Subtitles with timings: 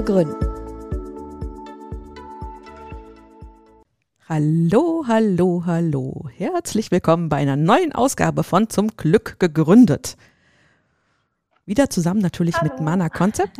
[0.00, 0.34] zu gründen.
[4.28, 6.28] Hallo, hallo, hallo.
[6.36, 10.16] Herzlich willkommen bei einer neuen Ausgabe von Zum Glück gegründet.
[11.66, 12.72] Wieder zusammen natürlich hallo.
[12.72, 13.58] mit Mana Concept.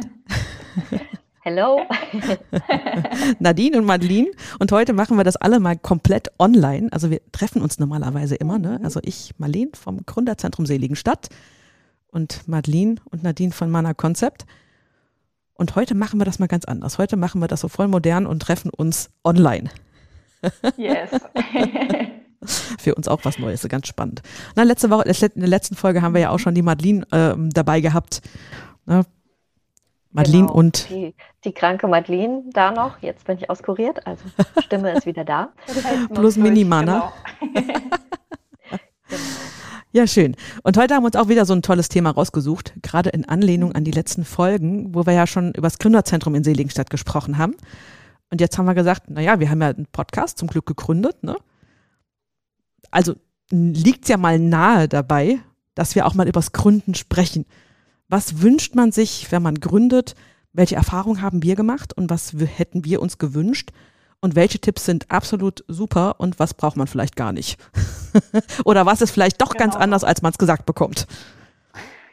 [1.43, 1.81] Hello.
[3.39, 4.31] Nadine und Madeline.
[4.59, 6.89] Und heute machen wir das alle mal komplett online.
[6.93, 8.59] Also wir treffen uns normalerweise immer.
[8.59, 8.79] Ne?
[8.79, 8.85] Mhm.
[8.85, 11.29] Also ich, Marlene vom Gründerzentrum Seligenstadt
[12.09, 14.45] und Madeline und Nadine von Mana Concept.
[15.61, 16.97] Und heute machen wir das mal ganz anders.
[16.97, 19.69] Heute machen wir das so voll modern und treffen uns online.
[20.79, 21.11] Yes.
[22.79, 24.23] Für uns auch was Neues, ganz spannend.
[24.57, 27.35] Na, letzte Woche, in der letzten Folge haben wir ja auch schon die Madeline äh,
[27.37, 28.23] dabei gehabt.
[28.87, 29.03] Ne?
[30.13, 30.89] Madeline genau, und.
[30.89, 33.03] Die, die, kranke Madeline da noch.
[33.03, 34.25] Jetzt bin ich auskuriert, also
[34.63, 35.53] Stimme ist wieder da.
[36.15, 37.13] Plus Minimana.
[39.93, 40.37] Ja, schön.
[40.63, 43.73] Und heute haben wir uns auch wieder so ein tolles Thema rausgesucht, gerade in Anlehnung
[43.73, 47.57] an die letzten Folgen, wo wir ja schon über das Gründerzentrum in Seligenstadt gesprochen haben.
[48.31, 51.37] Und jetzt haben wir gesagt, naja, wir haben ja einen Podcast zum Glück gegründet, ne?
[52.93, 53.17] Also
[53.51, 55.41] liegt ja mal nahe dabei,
[55.75, 57.45] dass wir auch mal übers Gründen sprechen.
[58.09, 60.15] Was wünscht man sich, wenn man gründet?
[60.53, 63.71] Welche Erfahrungen haben wir gemacht und was hätten wir uns gewünscht?
[64.23, 67.59] Und welche Tipps sind absolut super und was braucht man vielleicht gar nicht?
[68.65, 69.65] Oder was ist vielleicht doch genau.
[69.65, 71.07] ganz anders, als man es gesagt bekommt?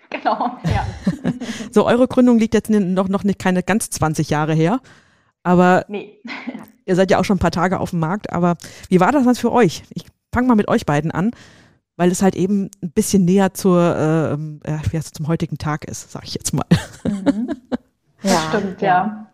[0.09, 0.85] Genau, ja.
[1.71, 4.79] so, eure Gründung liegt jetzt noch, noch nicht keine ganz 20 Jahre her.
[5.43, 6.21] Aber nee.
[6.85, 8.31] ihr seid ja auch schon ein paar Tage auf dem Markt.
[8.31, 8.55] Aber
[8.87, 9.83] wie war das dann für euch?
[9.93, 11.31] Ich fange mal mit euch beiden an,
[11.97, 15.57] weil es halt eben ein bisschen näher zur, äh, äh, wie heißt es, zum heutigen
[15.57, 16.65] Tag ist, sage ich jetzt mal.
[17.03, 17.49] Mhm.
[18.23, 19.27] Ja, stimmt, ja.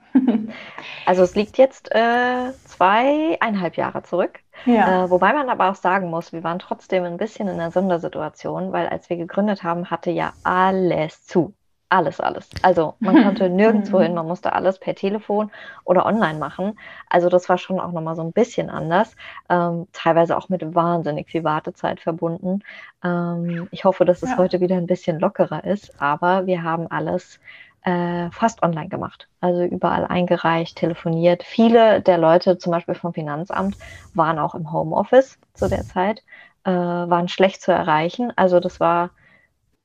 [1.05, 2.51] Also es liegt jetzt äh,
[2.83, 4.39] zweieinhalb Jahre zurück.
[4.65, 5.05] Ja.
[5.05, 8.71] Äh, wobei man aber auch sagen muss, wir waren trotzdem ein bisschen in einer Sondersituation,
[8.71, 11.53] weil als wir gegründet haben, hatte ja alles zu.
[11.89, 12.49] Alles, alles.
[12.63, 15.51] Also man konnte nirgendwo hin, man musste alles per Telefon
[15.85, 16.77] oder online machen.
[17.07, 19.15] Also das war schon auch nochmal so ein bisschen anders.
[19.47, 22.63] Ähm, teilweise auch mit wahnsinnig viel Wartezeit verbunden.
[23.03, 24.37] Ähm, ich hoffe, dass es ja.
[24.37, 27.39] heute wieder ein bisschen lockerer ist, aber wir haben alles
[27.83, 29.27] äh, fast online gemacht.
[29.41, 31.43] Also überall eingereicht, telefoniert.
[31.43, 33.75] Viele der Leute, zum Beispiel vom Finanzamt,
[34.13, 36.23] waren auch im Homeoffice zu der Zeit,
[36.63, 38.31] äh, waren schlecht zu erreichen.
[38.35, 39.09] Also das war,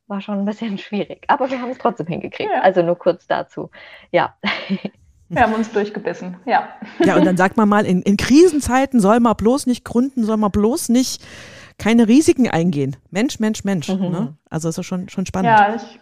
[0.06, 1.24] war schon ein bisschen schwierig.
[1.26, 2.50] Aber wir haben es trotzdem hingekriegt.
[2.52, 2.62] Ja.
[2.62, 3.70] Also nur kurz dazu.
[4.10, 4.34] Ja.
[5.30, 6.70] Wir haben uns durchgebissen, ja.
[7.00, 10.38] Ja, und dann sagt man mal, in, in Krisenzeiten soll man bloß nicht gründen, soll
[10.38, 11.22] man bloß nicht
[11.76, 12.96] keine Risiken eingehen.
[13.10, 13.90] Mensch, Mensch, Mensch.
[13.90, 14.08] Mhm.
[14.08, 14.34] Ne?
[14.48, 15.50] Also ist schon, schon spannend.
[15.50, 16.00] Ja, ich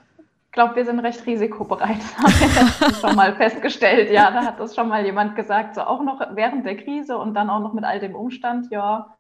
[0.56, 1.99] glaube, wir sind recht risikobereit.
[2.00, 2.17] Das
[2.81, 4.11] haben wir schon mal festgestellt.
[4.11, 7.34] Ja, da hat das schon mal jemand gesagt, so auch noch während der Krise und
[7.34, 8.71] dann auch noch mit all dem Umstand.
[8.71, 9.16] Ja,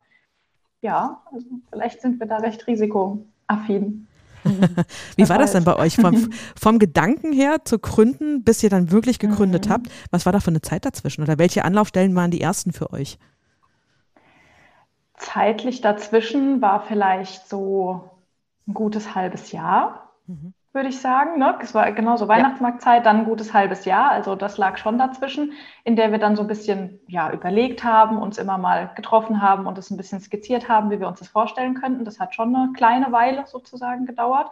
[0.80, 4.08] ja, also vielleicht sind wir da recht risikoaffin.
[5.16, 5.96] Wie war das denn bei euch?
[5.96, 6.30] Vom,
[6.60, 9.72] vom, Gedanken her zu gründen, bis ihr dann wirklich gegründet mhm.
[9.72, 11.22] habt, was war da für eine Zeit dazwischen?
[11.22, 13.18] Oder welche Anlaufstellen waren die ersten für euch?
[15.14, 18.10] Zeitlich dazwischen war vielleicht so
[18.66, 20.12] ein gutes halbes Jahr.
[20.26, 21.40] Mhm würde ich sagen.
[21.40, 21.58] Ne?
[21.60, 24.12] Es war genauso Weihnachtsmarktzeit, dann ein gutes halbes Jahr.
[24.12, 28.18] Also das lag schon dazwischen, in der wir dann so ein bisschen ja, überlegt haben,
[28.18, 31.28] uns immer mal getroffen haben und es ein bisschen skizziert haben, wie wir uns das
[31.28, 32.04] vorstellen könnten.
[32.04, 34.50] Das hat schon eine kleine Weile sozusagen gedauert.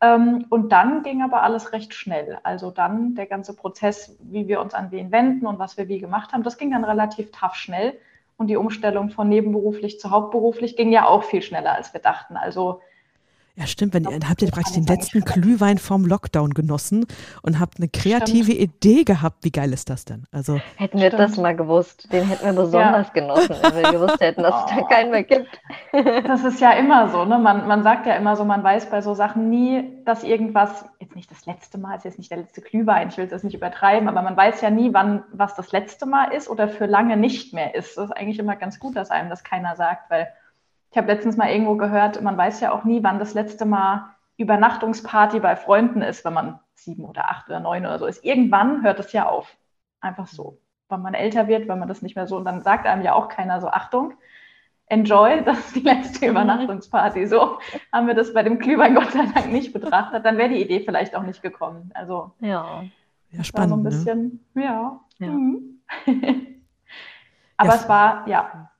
[0.00, 2.38] Ähm, und dann ging aber alles recht schnell.
[2.42, 6.00] Also dann der ganze Prozess, wie wir uns an wen wenden und was wir wie
[6.00, 7.98] gemacht haben, das ging dann relativ tough schnell.
[8.38, 12.36] Und die Umstellung von nebenberuflich zu hauptberuflich ging ja auch viel schneller, als wir dachten.
[12.36, 12.80] Also
[13.56, 13.94] ja, stimmt.
[13.94, 17.06] Wenn, ihr, habt ihr praktisch den letzten Glühwein vom Lockdown genossen
[17.40, 18.60] und habt eine kreative stimmt.
[18.60, 19.44] Idee gehabt.
[19.44, 20.24] Wie geil ist das denn?
[20.30, 21.22] Also, hätten wir stimmt.
[21.22, 23.12] das mal gewusst, den hätten wir besonders ja.
[23.14, 24.84] genossen, wenn wir gewusst hätten, dass es da oh.
[24.84, 25.48] keinen mehr gibt.
[25.92, 27.24] das ist ja immer so.
[27.24, 27.38] Ne?
[27.38, 31.16] Man, man sagt ja immer so, man weiß bei so Sachen nie, dass irgendwas, jetzt
[31.16, 34.06] nicht das letzte Mal, ist jetzt nicht der letzte Glühwein, ich will das nicht übertreiben,
[34.08, 37.54] aber man weiß ja nie, wann was das letzte Mal ist oder für lange nicht
[37.54, 37.96] mehr ist.
[37.96, 40.28] Das ist eigentlich immer ganz gut, dass einem das keiner sagt, weil
[40.96, 44.14] ich habe letztens mal irgendwo gehört, man weiß ja auch nie, wann das letzte Mal
[44.38, 48.24] Übernachtungsparty bei Freunden ist, wenn man sieben oder acht oder neun oder so ist.
[48.24, 49.58] Irgendwann hört es ja auf.
[50.00, 50.58] Einfach so.
[50.88, 53.12] Wenn man älter wird, wenn man das nicht mehr so, und dann sagt einem ja
[53.12, 54.14] auch keiner so, Achtung,
[54.86, 56.30] enjoy, das ist die letzte mhm.
[56.30, 57.26] Übernachtungsparty.
[57.26, 57.58] So
[57.92, 60.24] haben wir das bei dem Glühwein Gott sei Dank nicht betrachtet.
[60.24, 61.90] Dann wäre die Idee vielleicht auch nicht gekommen.
[61.92, 62.84] Also ja.
[63.32, 63.68] Ja, spannend.
[63.68, 63.90] so ein ne?
[63.90, 64.64] bisschen, ne?
[64.64, 65.00] ja.
[65.18, 65.28] ja.
[65.28, 65.82] Mhm.
[67.58, 67.74] Aber ja.
[67.74, 68.70] es war, ja,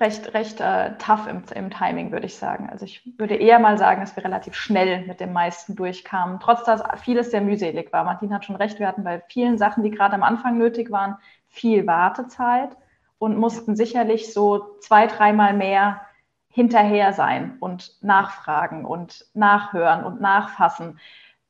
[0.00, 2.68] recht, recht äh, tough im, im Timing, würde ich sagen.
[2.70, 6.64] Also ich würde eher mal sagen, dass wir relativ schnell mit dem meisten durchkamen, trotz
[6.64, 8.04] dass vieles sehr mühselig war.
[8.04, 11.16] Martin hat schon recht, wir hatten bei vielen Sachen, die gerade am Anfang nötig waren,
[11.48, 12.76] viel Wartezeit
[13.18, 16.00] und mussten sicherlich so zwei, dreimal mehr
[16.48, 20.98] hinterher sein und nachfragen und nachhören und nachfassen.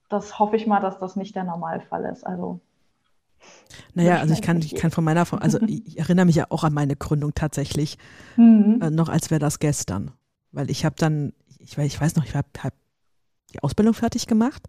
[0.08, 2.24] Das hoffe ich mal, dass das nicht der Normalfall ist.
[2.24, 2.60] Also
[3.94, 6.72] naja, also ich kann, ich kann von meiner, also ich erinnere mich ja auch an
[6.72, 7.98] meine Gründung tatsächlich,
[8.36, 8.80] mhm.
[8.82, 10.12] äh, noch als wäre das gestern.
[10.50, 12.74] Weil ich habe dann, ich, ich weiß noch, ich habe hab
[13.52, 14.62] die Ausbildung fertig gemacht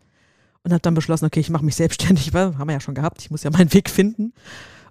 [0.63, 3.21] und habe dann beschlossen, okay, ich mache mich selbstständig, weil haben wir ja schon gehabt,
[3.21, 4.33] ich muss ja meinen Weg finden.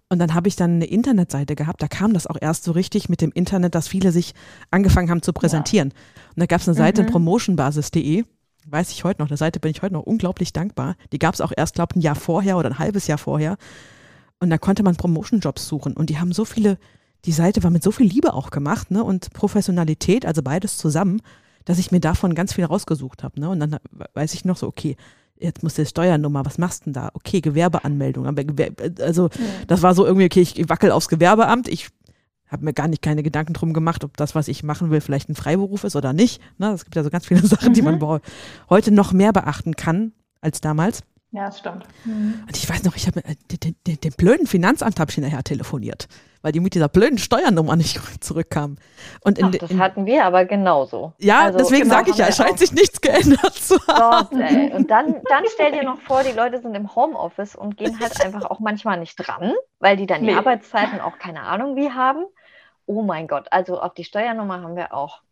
[0.08, 3.08] Und dann habe ich dann eine Internetseite gehabt, da kam das auch erst so richtig
[3.08, 4.35] mit dem Internet, dass viele sich
[4.70, 5.88] angefangen haben zu präsentieren.
[5.88, 6.31] Ja.
[6.35, 7.06] Und da gab es eine Seite, mhm.
[7.06, 8.25] promotionbasis.de,
[8.67, 10.97] weiß ich heute noch, der Seite bin ich heute noch unglaublich dankbar.
[11.12, 13.56] Die gab es auch erst, glaube ich, ein Jahr vorher oder ein halbes Jahr vorher.
[14.41, 15.94] Und da konnte man Promotion-Jobs suchen.
[15.94, 16.79] Und die haben so viele,
[17.25, 19.05] die Seite war mit so viel Liebe auch gemacht, ne?
[19.05, 21.20] Und Professionalität, also beides zusammen,
[21.64, 23.41] dass ich mir davon ganz viel rausgesucht habe.
[23.41, 23.49] Ne?
[23.49, 23.76] Und dann
[24.14, 24.97] weiß ich noch so, okay,
[25.38, 27.11] jetzt muss der Steuernummer, was machst du denn da?
[27.14, 28.26] Okay, Gewerbeanmeldung.
[28.26, 28.43] Aber
[29.00, 29.31] also
[29.67, 31.88] das war so irgendwie, okay, ich wackel aufs Gewerbeamt, ich
[32.52, 35.28] habe mir gar nicht keine Gedanken drum gemacht, ob das, was ich machen will, vielleicht
[35.28, 36.40] ein Freiberuf ist oder nicht.
[36.58, 36.70] Ne?
[36.70, 37.75] Es gibt ja so ganz viele Sachen, mhm.
[37.75, 38.20] die man mhm.
[38.70, 41.02] heute noch mehr beachten kann als damals.
[41.34, 41.87] Ja, das stimmt.
[42.04, 42.44] Mhm.
[42.46, 46.06] Und ich weiß noch, ich habe den, den, den, blöden Finanzamt habe ich hinterher telefoniert,
[46.43, 48.78] weil die mit dieser blöden Steuernummer nicht zurückkamen.
[49.22, 51.14] Und in, Ach, das in, hatten wir aber genauso.
[51.16, 54.28] Ja, also, deswegen genau, sage ich ja, es scheint sich nichts geändert zu haben.
[54.28, 54.75] Gott, ey.
[54.75, 58.20] Und dann, dann stell dir noch vor, die Leute sind im Homeoffice und gehen halt
[58.25, 60.32] einfach auch manchmal nicht dran, weil die dann nee.
[60.32, 62.26] die Arbeitszeiten auch keine Ahnung wie haben.
[62.87, 65.23] Oh mein Gott, also auf die Steuernummer haben wir auch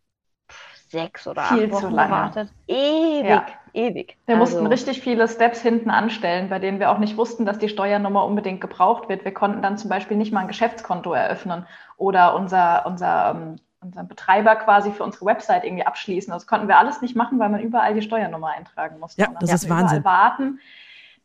[0.91, 2.49] sechs oder Viel acht Wochen gewartet.
[2.67, 3.45] Ewig, ja.
[3.73, 4.17] ewig.
[4.25, 4.55] Wir also.
[4.55, 8.25] mussten richtig viele Steps hinten anstellen, bei denen wir auch nicht wussten, dass die Steuernummer
[8.25, 9.25] unbedingt gebraucht wird.
[9.25, 11.65] Wir konnten dann zum Beispiel nicht mal ein Geschäftskonto eröffnen
[11.97, 16.31] oder unser, unser, um, ähm, unseren Betreiber quasi für unsere Website irgendwie abschließen.
[16.31, 19.21] Das konnten wir alles nicht machen, weil man überall die Steuernummer eintragen musste.
[19.21, 20.03] Ja, das ist Wahnsinn.
[20.03, 20.59] Warten.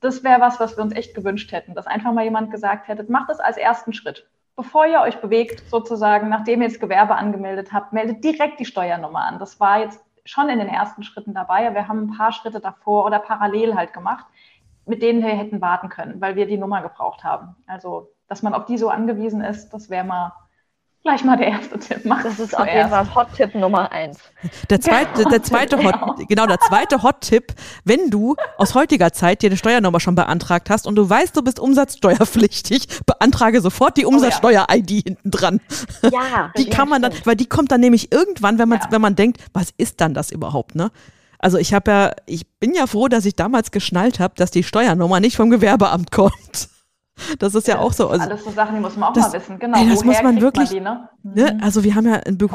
[0.01, 3.05] Das wäre was, was wir uns echt gewünscht hätten, dass einfach mal jemand gesagt hätte,
[3.11, 4.27] macht das als ersten Schritt
[4.57, 9.21] bevor ihr euch bewegt, sozusagen, nachdem ihr das Gewerbe angemeldet habt, meldet direkt die Steuernummer
[9.21, 9.39] an.
[9.39, 11.73] Das war jetzt schon in den ersten Schritten dabei.
[11.73, 14.27] Wir haben ein paar Schritte davor oder parallel halt gemacht,
[14.87, 17.55] mit denen wir hätten warten können, weil wir die Nummer gebraucht haben.
[17.67, 20.33] Also, dass man auf die so angewiesen ist, das wäre mal
[21.07, 22.01] gleich mal der erste Tipp.
[22.05, 24.19] Mach das ist auf jeden Fall Hot-Tipp Nummer eins.
[24.69, 27.55] Der zweite, genau, der zweite Hot, genau, der zweite Hot-Tipp,
[27.85, 31.43] wenn du aus heutiger Zeit dir eine Steuernummer schon beantragt hast und du weißt, du
[31.43, 35.01] bist umsatzsteuerpflichtig, beantrage sofort die Umsatzsteuer-ID oh, ja.
[35.05, 35.61] hinten dran.
[36.03, 36.51] Ja.
[36.57, 38.87] Die kann man dann, weil die kommt dann nämlich irgendwann, wenn man, ja.
[38.91, 40.91] wenn man denkt, was ist dann das überhaupt, ne?
[41.39, 44.63] Also ich habe ja, ich bin ja froh, dass ich damals geschnallt habe, dass die
[44.63, 46.69] Steuernummer nicht vom Gewerbeamt kommt.
[47.39, 48.09] Das ist ja, ja auch so.
[48.09, 49.59] Also, alles so Sachen, die muss man auch das, mal wissen.
[49.59, 49.79] Genau.
[49.79, 50.71] Ey, das muss man wirklich.
[50.71, 51.09] Man die, ne?
[51.23, 51.55] Ne?
[51.55, 51.63] Mhm.
[51.63, 52.49] Also wir haben ja einen, Bü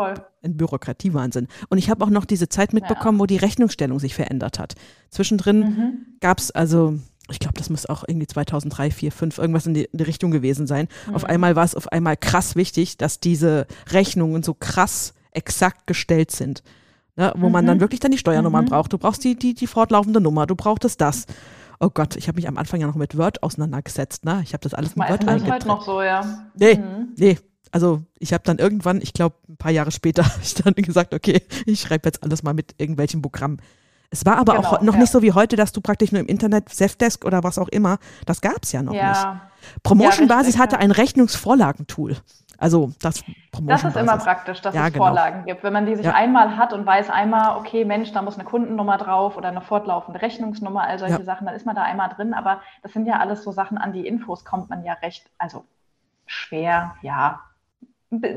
[0.44, 1.48] einen Bürokratiewahnsinn.
[1.70, 3.22] Und ich habe auch noch diese Zeit mitbekommen, ja.
[3.22, 4.76] wo die Rechnungsstellung sich verändert hat.
[5.10, 6.06] Zwischendrin mhm.
[6.20, 6.96] gab es also,
[7.30, 10.32] ich glaube, das muss auch irgendwie 2003, 4, 5 irgendwas in die, in die Richtung
[10.32, 10.88] gewesen sein.
[11.08, 11.16] Mhm.
[11.16, 16.32] Auf einmal war es auf einmal krass wichtig, dass diese Rechnungen so krass exakt gestellt
[16.32, 16.64] sind.
[17.18, 17.34] Ne?
[17.36, 17.82] Wo man dann mhm.
[17.82, 18.70] wirklich dann die Steuernummern mhm.
[18.70, 18.94] braucht.
[18.94, 21.26] Du brauchst die, die, die fortlaufende Nummer, du brauchtest das
[21.82, 24.42] oh Gott, ich habe mich am Anfang ja noch mit Word auseinandergesetzt, ne?
[24.44, 25.48] Ich habe das alles mit Word eingetippt.
[25.48, 26.46] Das heute noch so, ja.
[26.56, 27.10] Nee, mhm.
[27.18, 27.38] nee.
[27.72, 31.42] Also ich habe dann irgendwann, ich glaube ein paar Jahre später, ich dann gesagt, okay,
[31.66, 33.62] ich schreibe jetzt alles mal mit irgendwelchen Programmen.
[34.14, 35.00] Es war aber genau, auch noch ja.
[35.00, 37.98] nicht so wie heute, dass du praktisch nur im Internet, Zefdesk oder was auch immer,
[38.26, 39.10] das gab es ja noch ja.
[39.10, 39.84] nicht.
[39.84, 42.18] Promotion Basis ja, hatte ein Rechnungsvorlagentool.
[42.62, 43.24] Also das
[43.64, 45.06] Das ist immer praktisch, dass ja, es genau.
[45.06, 45.64] Vorlagen gibt.
[45.64, 46.14] Wenn man die sich ja.
[46.14, 50.22] einmal hat und weiß einmal, okay, Mensch, da muss eine Kundennummer drauf oder eine fortlaufende
[50.22, 51.24] Rechnungsnummer, all solche ja.
[51.24, 52.36] Sachen, dann ist man da einmal drin.
[52.36, 55.66] Aber das sind ja alles so Sachen, an die Infos kommt man ja recht, also
[56.28, 57.42] schwer, ja.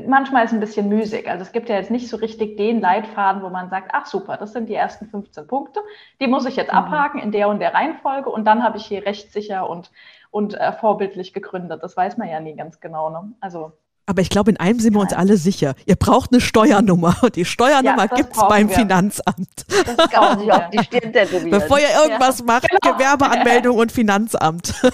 [0.07, 1.29] Manchmal ist es ein bisschen müßig.
[1.29, 4.37] Also es gibt ja jetzt nicht so richtig den Leitfaden, wo man sagt, ach super,
[4.37, 5.81] das sind die ersten 15 Punkte.
[6.19, 6.79] Die muss ich jetzt mhm.
[6.79, 9.91] abhaken in der und der Reihenfolge und dann habe ich hier rechtssicher und,
[10.31, 11.83] und äh, vorbildlich gegründet.
[11.83, 13.11] Das weiß man ja nie ganz genau.
[13.11, 13.33] Ne?
[13.39, 13.73] Also
[14.07, 15.73] aber ich glaube, in einem sind wir uns alle sicher.
[15.85, 17.17] Ihr braucht eine Steuernummer.
[17.21, 18.75] Und die Steuernummer ja, gibt es beim wir.
[18.75, 19.65] Finanzamt.
[19.67, 21.49] Das kann sich auf die Stirn tätowieren.
[21.49, 22.45] Bevor ihr irgendwas ja.
[22.45, 22.93] macht, genau.
[22.93, 24.73] Gewerbeanmeldung und Finanzamt.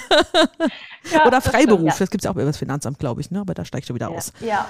[1.12, 1.88] Ja, Oder Freiberuf.
[1.88, 3.32] Das, das gibt es ja auch über das Finanzamt, glaube ich.
[3.32, 3.42] Ne?
[3.42, 4.32] Aber da steigst du wieder aus.
[4.40, 4.68] Ja.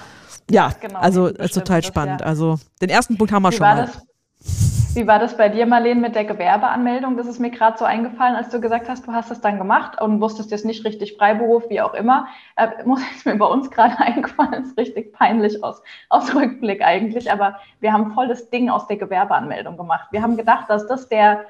[0.49, 2.21] Ja, genau, also ist total spannend.
[2.21, 3.91] Also den ersten Punkt haben wir Wie schon mal.
[4.39, 4.80] Das?
[4.93, 7.15] Wie war das bei dir, Marlene, mit der Gewerbeanmeldung?
[7.15, 10.01] Das ist mir gerade so eingefallen, als du gesagt hast, du hast es dann gemacht
[10.01, 12.27] und wusstest jetzt nicht richtig Freiberuf, wie auch immer.
[12.57, 17.31] Äh, muss ist mir bei uns gerade eingefallen, ist richtig peinlich aus, aus Rückblick eigentlich,
[17.31, 20.09] aber wir haben voll das Ding aus der Gewerbeanmeldung gemacht.
[20.11, 21.45] Wir haben gedacht, dass das der,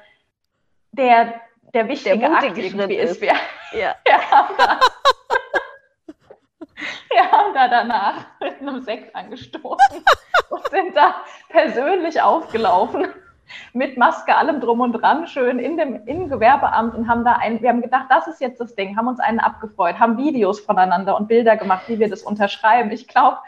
[0.92, 1.34] der,
[1.74, 3.20] der wichtige der Akt irgendwie ist.
[3.20, 3.32] Wir,
[3.72, 3.96] Ja.
[4.04, 4.78] Wir haben da,
[7.10, 10.04] wir haben da danach mit einem Sekt angestoßen
[10.50, 11.16] und sind da
[11.48, 13.08] persönlich aufgelaufen
[13.72, 17.60] mit Maske, allem drum und dran, schön in dem im Gewerbeamt und haben da ein,
[17.60, 21.16] wir haben gedacht, das ist jetzt das Ding, haben uns einen abgefreut, haben Videos voneinander
[21.16, 22.90] und Bilder gemacht, wie wir das unterschreiben.
[22.90, 23.38] Ich glaube,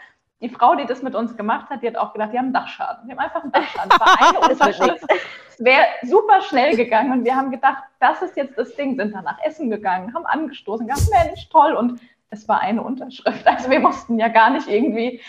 [0.41, 2.53] die Frau, die das mit uns gemacht hat, die hat auch gedacht, die haben einen
[2.53, 3.07] Dachschaden.
[3.07, 3.91] Die haben einfach einen Dachschaden.
[3.91, 5.05] Es war eine Unterschrift.
[5.49, 9.13] Es wäre super schnell gegangen und wir haben gedacht, das ist jetzt das Ding, sind
[9.13, 11.73] danach essen gegangen, haben angestoßen, gesagt, Mensch, toll.
[11.73, 13.47] Und es war eine Unterschrift.
[13.47, 15.21] Also wir mussten ja gar nicht irgendwie,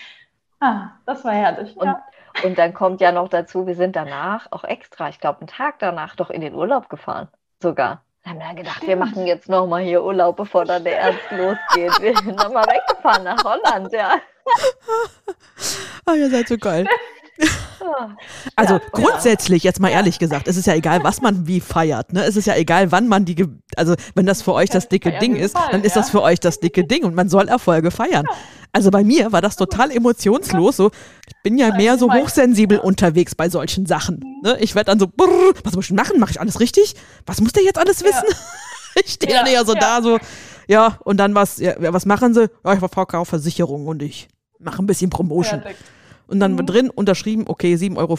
[0.60, 1.76] ah, das war herrlich.
[1.76, 2.02] Und, ja.
[2.44, 5.78] Und dann kommt ja noch dazu, wir sind danach auch extra, ich glaube, einen Tag
[5.78, 7.28] danach doch in den Urlaub gefahren.
[7.62, 8.02] Sogar.
[8.22, 8.88] Wir haben dann gedacht, Stimmt.
[8.88, 12.00] wir machen jetzt nochmal hier Urlaub, bevor dann der Ernst losgeht.
[12.00, 14.16] Wir sind nochmal weggefahren nach Holland, ja.
[16.06, 16.86] oh, ihr seid so geil.
[18.54, 22.12] Also ja, grundsätzlich, jetzt mal ehrlich gesagt, es ist ja egal, was man wie feiert.
[22.12, 22.24] Ne?
[22.24, 25.36] Es ist ja egal, wann man die, also wenn das für euch das dicke Ding
[25.36, 28.26] ist, dann ist das für euch das dicke Ding und man soll Erfolge feiern.
[28.72, 30.76] Also bei mir war das total emotionslos.
[30.76, 30.90] So,
[31.26, 34.22] ich bin ja mehr so hochsensibel unterwegs bei solchen Sachen.
[34.42, 34.58] Ne?
[34.60, 36.20] Ich werde dann so, brrr, was muss ich machen?
[36.20, 36.94] Mache ich alles richtig?
[37.24, 38.26] Was muss der jetzt alles wissen?
[39.04, 40.18] ich stehe dann eher so da, so,
[40.66, 42.50] ja, und dann was, ja, was machen sie?
[42.64, 44.28] Ja, ich verkaufe Versicherungen und ich
[44.58, 45.62] mache ein bisschen Promotion.
[46.28, 46.66] Und dann mhm.
[46.66, 48.18] drin unterschrieben, okay, 7,50 Euro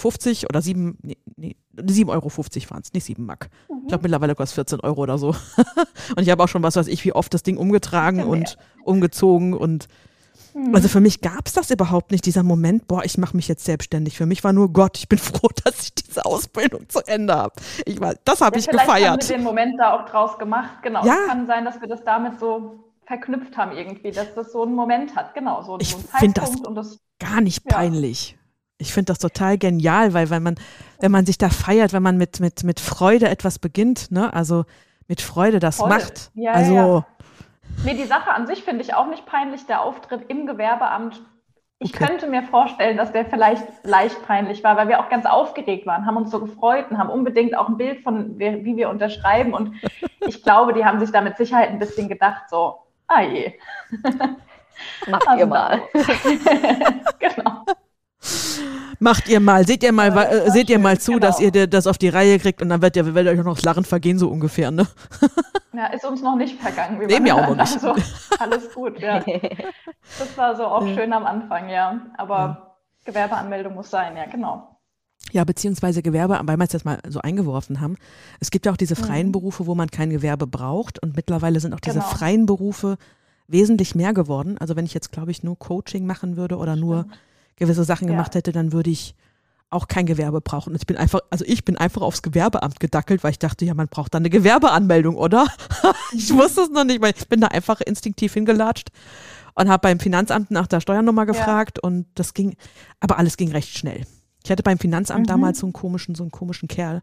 [0.49, 2.31] oder 7, nee, nee 7,50 Euro
[2.71, 3.49] waren es, nicht 7 Mark.
[3.69, 3.79] Mhm.
[3.81, 5.29] Ich glaube, mittlerweile kostet es 14 Euro oder so.
[6.15, 9.53] und ich habe auch schon, was weiß ich, wie oft das Ding umgetragen und umgezogen
[9.53, 9.87] und
[10.53, 10.73] mhm.
[10.73, 13.65] also für mich gab es das überhaupt nicht, dieser Moment, boah, ich mache mich jetzt
[13.65, 14.17] selbstständig.
[14.17, 17.55] Für mich war nur Gott, ich bin froh, dass ich diese Ausbildung zu Ende habe.
[17.85, 19.09] Ich war, das habe ja, ich gefeiert.
[19.09, 20.81] Haben wir den Moment da auch draus gemacht.
[20.81, 21.05] Genau.
[21.05, 21.17] Ja.
[21.23, 24.75] Es kann sein, dass wir das damit so verknüpft haben irgendwie, dass das so einen
[24.75, 25.33] Moment hat.
[25.33, 28.31] Genau, so, ich so einen Zeitpunkt das und das gar nicht peinlich.
[28.31, 28.37] Ja.
[28.79, 30.55] Ich finde das total genial, weil wenn man,
[30.99, 34.65] wenn man sich da feiert, wenn man mit, mit, mit Freude etwas beginnt, ne, also
[35.07, 35.89] mit Freude das Voll.
[35.89, 36.31] macht.
[36.35, 36.73] Ja, also.
[36.73, 37.07] Ja.
[37.85, 39.65] Nee, die Sache an sich finde ich auch nicht peinlich.
[39.65, 41.21] Der Auftritt im Gewerbeamt
[41.79, 42.07] ich okay.
[42.07, 46.07] könnte mir vorstellen, dass der vielleicht leicht peinlich war, weil wir auch ganz aufgeregt waren,
[46.07, 49.53] haben uns so gefreut und haben unbedingt auch ein Bild von, wie wir unterschreiben.
[49.53, 49.75] Und
[50.25, 53.53] ich glaube, die haben sich da mit Sicherheit ein bisschen gedacht, so, ah je.
[55.07, 55.81] Macht also, ihr mal.
[57.19, 57.65] genau.
[58.99, 61.27] Macht ihr mal, seht ihr mal, äh, seht ihr mal zu, genau.
[61.27, 63.55] dass ihr das auf die Reihe kriegt und dann wird, ihr, werdet euch auch noch
[63.55, 64.87] das Lachen vergehen, so ungefähr, ne?
[65.73, 66.99] Ja, ist uns noch nicht vergangen.
[66.99, 67.71] Wir nee, mir auch noch nicht.
[67.71, 67.95] Also,
[68.39, 69.19] alles gut, ja.
[69.19, 72.01] Das war so auch schön am Anfang, ja.
[72.17, 72.75] Aber ja.
[73.05, 74.76] Gewerbeanmeldung muss sein, ja, genau.
[75.33, 77.97] Ja, beziehungsweise Gewerbe, weil wir es jetzt mal so eingeworfen haben.
[78.39, 79.31] Es gibt ja auch diese freien mhm.
[79.33, 82.09] Berufe, wo man kein Gewerbe braucht und mittlerweile sind auch diese genau.
[82.09, 82.97] freien Berufe
[83.47, 84.57] wesentlich mehr geworden.
[84.57, 87.07] Also wenn ich jetzt, glaube ich, nur Coaching machen würde oder nur
[87.55, 88.13] gewisse Sachen ja.
[88.13, 89.15] gemacht hätte, dann würde ich
[89.69, 90.71] auch kein Gewerbe brauchen.
[90.71, 93.73] Und ich bin einfach, also ich bin einfach aufs Gewerbeamt gedackelt, weil ich dachte, ja,
[93.73, 95.47] man braucht da eine Gewerbeanmeldung, oder?
[96.13, 96.37] ich mhm.
[96.37, 98.89] wusste es noch nicht, weil ich bin da einfach instinktiv hingelatscht
[99.55, 101.87] und habe beim Finanzamt nach der Steuernummer gefragt ja.
[101.87, 102.55] und das ging,
[102.99, 104.05] aber alles ging recht schnell.
[104.47, 105.27] Ich hatte beim Finanzamt mhm.
[105.27, 107.01] damals so einen komischen, so einen komischen Kerl,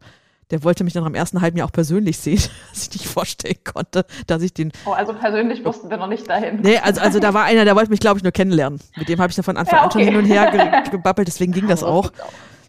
[0.51, 3.59] der wollte mich dann am ersten halben Jahr auch persönlich sehen, dass ich nicht vorstellen
[3.65, 4.73] konnte, dass ich den.
[4.87, 6.61] Oh, also persönlich mussten wir noch nicht dahin.
[6.63, 8.81] Nee, also, also da war einer, der wollte mich, glaube ich, nur kennenlernen.
[8.97, 9.99] Mit dem habe ich dann von Anfang ja, okay.
[9.99, 12.13] an schon hin und her gebabbelt, deswegen ging das auch.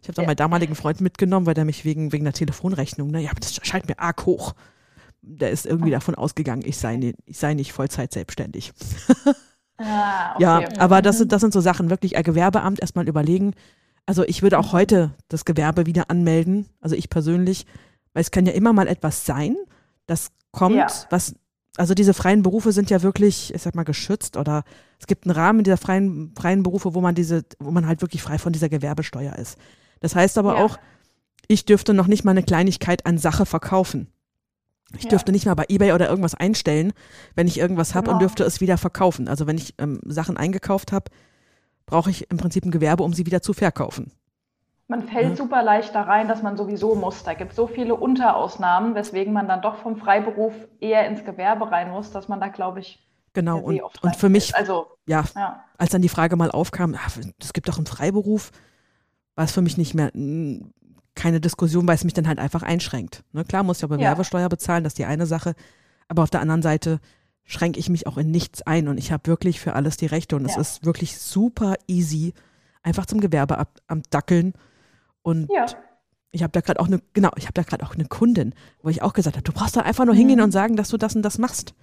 [0.01, 0.27] Ich habe dann ja.
[0.27, 3.87] meinen damaligen Freund mitgenommen, weil der mich wegen, wegen der Telefonrechnung, ne, ja, das scheint
[3.87, 4.55] mir arg hoch.
[5.21, 8.73] Der ist irgendwie davon ausgegangen, ich sei, nicht, ich sei nicht Vollzeit selbstständig.
[9.77, 10.43] Ah, okay.
[10.43, 13.53] Ja, aber das sind, das sind so Sachen, wirklich ein Gewerbeamt erstmal überlegen,
[14.05, 17.65] also ich würde auch heute das Gewerbe wieder anmelden, also ich persönlich,
[18.13, 19.55] weil es kann ja immer mal etwas sein,
[20.05, 20.87] das kommt, ja.
[21.09, 21.35] was,
[21.77, 24.63] also diese freien Berufe sind ja wirklich, ich sag mal, geschützt oder
[24.99, 28.21] es gibt einen Rahmen dieser freien, freien Berufe, wo man diese, wo man halt wirklich
[28.21, 29.57] frei von dieser Gewerbesteuer ist.
[29.99, 30.63] Das heißt aber ja.
[30.63, 30.77] auch,
[31.47, 34.07] ich dürfte noch nicht mal eine Kleinigkeit an Sache verkaufen.
[34.95, 35.09] Ich ja.
[35.09, 36.93] dürfte nicht mal bei eBay oder irgendwas einstellen,
[37.35, 38.13] wenn ich irgendwas habe genau.
[38.15, 39.27] und dürfte es wieder verkaufen.
[39.27, 41.11] Also wenn ich ähm, Sachen eingekauft habe,
[41.85, 44.11] brauche ich im Prinzip ein Gewerbe, um sie wieder zu verkaufen.
[44.87, 45.35] Man fällt ja.
[45.35, 47.23] super leicht da rein, dass man sowieso muss.
[47.23, 51.71] Da gibt es so viele Unterausnahmen, weswegen man dann doch vom Freiberuf eher ins Gewerbe
[51.71, 53.01] rein muss, dass man da, glaube ich,
[53.35, 56.95] Genau, und, und für mich, also, ja, ja, als dann die Frage mal aufkam,
[57.37, 58.51] es gibt doch einen Freiberuf,
[59.35, 60.09] war es für mich nicht mehr
[61.15, 63.25] keine Diskussion, weil es mich dann halt einfach einschränkt.
[63.33, 64.47] Ne, klar muss ich aber Gewerbesteuer ja.
[64.47, 65.53] bezahlen, das ist die eine Sache,
[66.07, 67.01] aber auf der anderen Seite
[67.45, 70.35] schränke ich mich auch in nichts ein und ich habe wirklich für alles die Rechte
[70.35, 72.33] und es ist wirklich super easy,
[72.81, 74.53] einfach zum Gewerbeamt dackeln
[75.21, 75.65] und ja.
[76.31, 78.89] ich habe da gerade auch eine, genau, ich habe da gerade auch eine Kundin, wo
[78.89, 80.45] ich auch gesagt habe, du brauchst da einfach nur hingehen mhm.
[80.45, 81.75] und sagen, dass du das und das machst.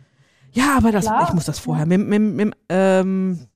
[0.53, 3.47] Ja, aber das, ich muss das vorher mit, mit, mit, ähm,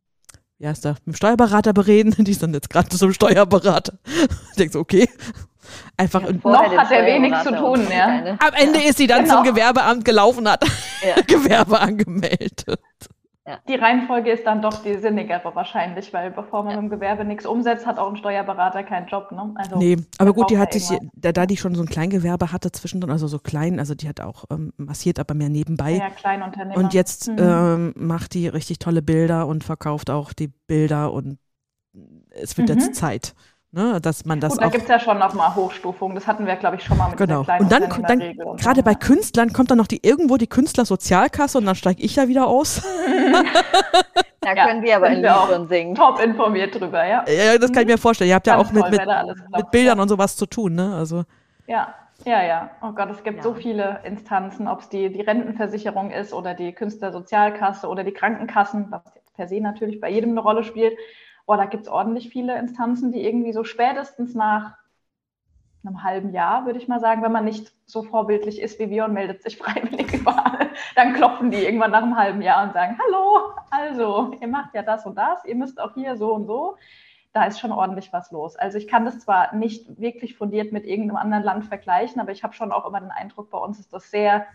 [0.58, 2.14] wie heißt der, mit dem Steuerberater bereden.
[2.24, 3.94] Die ist dann jetzt gerade zum Steuerberater.
[4.50, 5.08] Ich denke so, okay.
[5.96, 8.36] Einfach ja, noch hat er wenig zu tun, ja.
[8.38, 8.88] Am Ende ja.
[8.88, 9.42] ist sie dann genau.
[9.42, 10.64] zum Gewerbeamt gelaufen, hat
[11.02, 11.20] ja.
[11.26, 12.64] Gewerbe angemeldet.
[13.46, 13.60] Ja.
[13.68, 16.80] Die Reihenfolge ist dann doch die sinnigere wahrscheinlich, weil bevor man ja.
[16.80, 19.30] dem Gewerbe nichts umsetzt, hat auch ein Steuerberater keinen Job.
[19.30, 19.54] Ne?
[19.54, 22.72] Also, nee, aber gut, die hat sich, da, da die schon so ein Kleingewerbe hatte
[22.72, 25.92] zwischendrin, also so klein, also die hat auch ähm, massiert, aber mehr nebenbei.
[25.92, 26.76] Ja, Kleinunternehmer.
[26.76, 27.36] Und jetzt mhm.
[27.38, 31.38] ähm, macht die richtig tolle Bilder und verkauft auch die Bilder und
[32.30, 32.74] es wird mhm.
[32.74, 33.34] jetzt Zeit.
[33.76, 36.14] Ne, dass man das Gut, da gibt es ja schon nochmal Hochstufungen.
[36.14, 37.40] Das hatten wir, glaube ich, schon mal mit genau.
[37.40, 41.74] Und dann, dann gerade bei Künstlern kommt dann noch die irgendwo die Künstlersozialkasse und dann
[41.74, 42.82] steige ich ja wieder aus.
[44.40, 45.94] da können wir aber in Liedern singen.
[45.94, 47.22] Top informiert drüber, ja.
[47.28, 48.30] Ja, das kann ich mir vorstellen.
[48.30, 49.06] Ihr habt Ganz ja auch mit, mit,
[49.54, 50.02] mit Bildern ja.
[50.02, 50.94] und sowas zu tun, ne?
[50.94, 51.24] Also.
[51.66, 52.70] Ja, ja, ja.
[52.80, 53.42] Oh Gott, es gibt ja.
[53.42, 58.86] so viele Instanzen, ob es die, die Rentenversicherung ist oder die Künstlersozialkasse oder die Krankenkassen,
[58.88, 60.96] was jetzt per se natürlich bei jedem eine Rolle spielt
[61.46, 64.76] boah, da gibt es ordentlich viele Instanzen, die irgendwie so spätestens nach
[65.84, 69.04] einem halben Jahr, würde ich mal sagen, wenn man nicht so vorbildlich ist wie wir
[69.04, 72.98] und meldet sich freiwillig überall, dann klopfen die irgendwann nach einem halben Jahr und sagen,
[72.98, 76.76] hallo, also ihr macht ja das und das, ihr müsst auch hier so und so.
[77.32, 78.56] Da ist schon ordentlich was los.
[78.56, 82.42] Also ich kann das zwar nicht wirklich fundiert mit irgendeinem anderen Land vergleichen, aber ich
[82.42, 84.46] habe schon auch immer den Eindruck, bei uns ist das sehr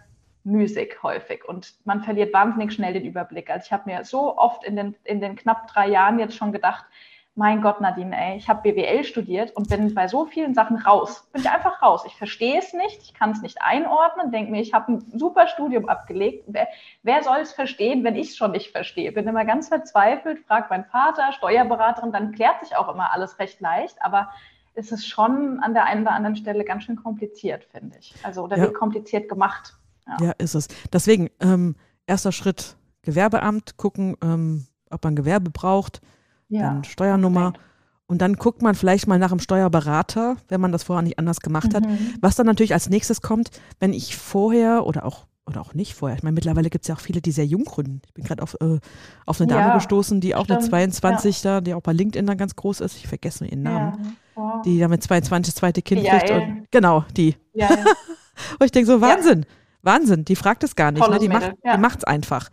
[0.43, 3.50] müßig häufig und man verliert wahnsinnig schnell den Überblick.
[3.50, 6.51] Also ich habe mir so oft in den, in den knapp drei Jahren jetzt schon
[6.51, 6.86] gedacht,
[7.33, 11.29] mein Gott, Nadine, ey, ich habe BWL studiert und bin bei so vielen Sachen raus.
[11.31, 12.03] Bin ich einfach raus.
[12.05, 15.48] Ich verstehe es nicht, ich kann es nicht einordnen, denke mir, ich habe ein super
[15.48, 16.43] Studium abgelegt.
[16.48, 16.67] Wer,
[17.03, 19.13] wer soll es verstehen, wenn ich es schon nicht verstehe?
[19.13, 23.62] Bin immer ganz verzweifelt, frage meinen Vater, Steuerberaterin, dann klärt sich auch immer alles recht
[23.62, 24.29] leicht, aber
[24.74, 28.13] es ist schon an der einen oder anderen Stelle ganz schön kompliziert, finde ich.
[28.24, 28.69] Also, oder ja.
[28.69, 29.74] wie kompliziert gemacht.
[30.19, 30.67] Ja, ja ist es.
[30.91, 31.75] Deswegen, ähm,
[32.07, 36.01] erster Schritt, Gewerbeamt, gucken, ähm, ob man Gewerbe braucht,
[36.49, 36.61] ja.
[36.61, 37.49] dann Steuernummer.
[37.49, 37.59] Okay.
[38.07, 41.39] Und dann guckt man vielleicht mal nach einem Steuerberater, wenn man das vorher nicht anders
[41.39, 41.85] gemacht hat.
[41.85, 42.15] Mhm.
[42.19, 43.49] Was dann natürlich als nächstes kommt,
[43.79, 46.17] wenn ich vorher oder auch oder auch nicht vorher.
[46.17, 48.01] Ich meine, mittlerweile gibt es ja auch viele, die sehr jung gründen.
[48.05, 48.79] Ich bin gerade auf, äh,
[49.25, 50.61] auf eine Dame ja, gestoßen, die auch stimmt.
[50.61, 51.51] mit 22 ja.
[51.51, 52.97] da, die auch bei LinkedIn dann ganz groß ist.
[52.97, 53.97] Ich vergesse nur ihren Namen.
[54.03, 54.11] Ja.
[54.35, 54.61] Wow.
[54.63, 56.29] Die da mit 22 das zweite Kind kriegt.
[56.29, 57.35] Und, genau, die.
[57.53, 57.69] Ja,
[58.59, 59.45] und ich denke so, Wahnsinn.
[59.83, 61.20] Wahnsinn, die fragt es gar nicht, ne?
[61.20, 61.77] die macht ja.
[61.77, 62.50] es einfach.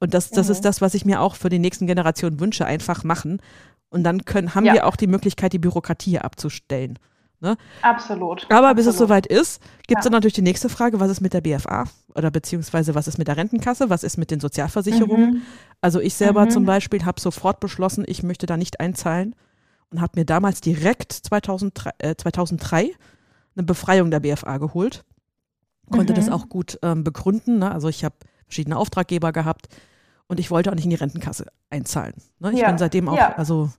[0.00, 0.52] Und das, das mhm.
[0.52, 3.40] ist das, was ich mir auch für die nächsten Generationen wünsche, einfach machen.
[3.90, 4.74] Und dann können, haben ja.
[4.74, 6.98] wir auch die Möglichkeit, die Bürokratie abzustellen.
[7.40, 7.56] Ne?
[7.82, 8.46] Absolut.
[8.48, 8.76] Aber Absolut.
[8.76, 10.10] bis es soweit ist, gibt es ja.
[10.10, 13.28] dann natürlich die nächste Frage, was ist mit der BFA oder beziehungsweise was ist mit
[13.28, 15.30] der Rentenkasse, was ist mit den Sozialversicherungen?
[15.30, 15.42] Mhm.
[15.80, 16.50] Also ich selber mhm.
[16.50, 19.36] zum Beispiel habe sofort beschlossen, ich möchte da nicht einzahlen
[19.90, 22.90] und habe mir damals direkt 2003, äh, 2003
[23.56, 25.04] eine Befreiung der BFA geholt
[25.88, 26.16] konnte mhm.
[26.16, 27.58] das auch gut ähm, begründen.
[27.58, 27.70] Ne?
[27.70, 28.14] Also ich habe
[28.46, 29.68] verschiedene Auftraggeber gehabt
[30.26, 32.14] und ich wollte auch nicht in die Rentenkasse einzahlen.
[32.38, 32.52] Ne?
[32.52, 32.68] Ich ja.
[32.68, 33.34] bin seitdem auch, ja.
[33.36, 33.70] also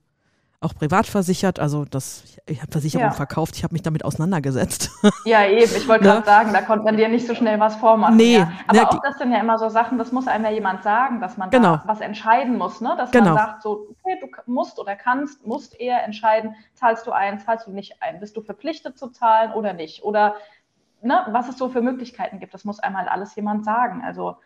[0.62, 3.12] auch privat versichert, also das, ich habe Versicherung ja.
[3.12, 4.90] verkauft, ich habe mich damit auseinandergesetzt.
[5.24, 6.10] Ja, eben, ich wollte ne?
[6.10, 8.16] gerade sagen, da konnte man dir nicht so schnell was vormachen.
[8.16, 8.38] Nee.
[8.38, 8.52] Ja.
[8.66, 11.36] Aber auch das sind ja immer so Sachen, das muss einem ja jemand sagen, dass
[11.36, 11.76] man genau.
[11.76, 12.94] da was entscheiden muss, ne?
[12.96, 13.34] dass genau.
[13.34, 17.66] man sagt, so, okay, du musst oder kannst, musst eher entscheiden, zahlst du ein, zahlst
[17.66, 20.36] du nicht ein, bist du verpflichtet zu zahlen oder nicht oder
[21.02, 22.54] ne, was es so für Möglichkeiten gibt.
[22.54, 24.02] Das muss einmal alles jemand sagen.
[24.04, 24.36] Also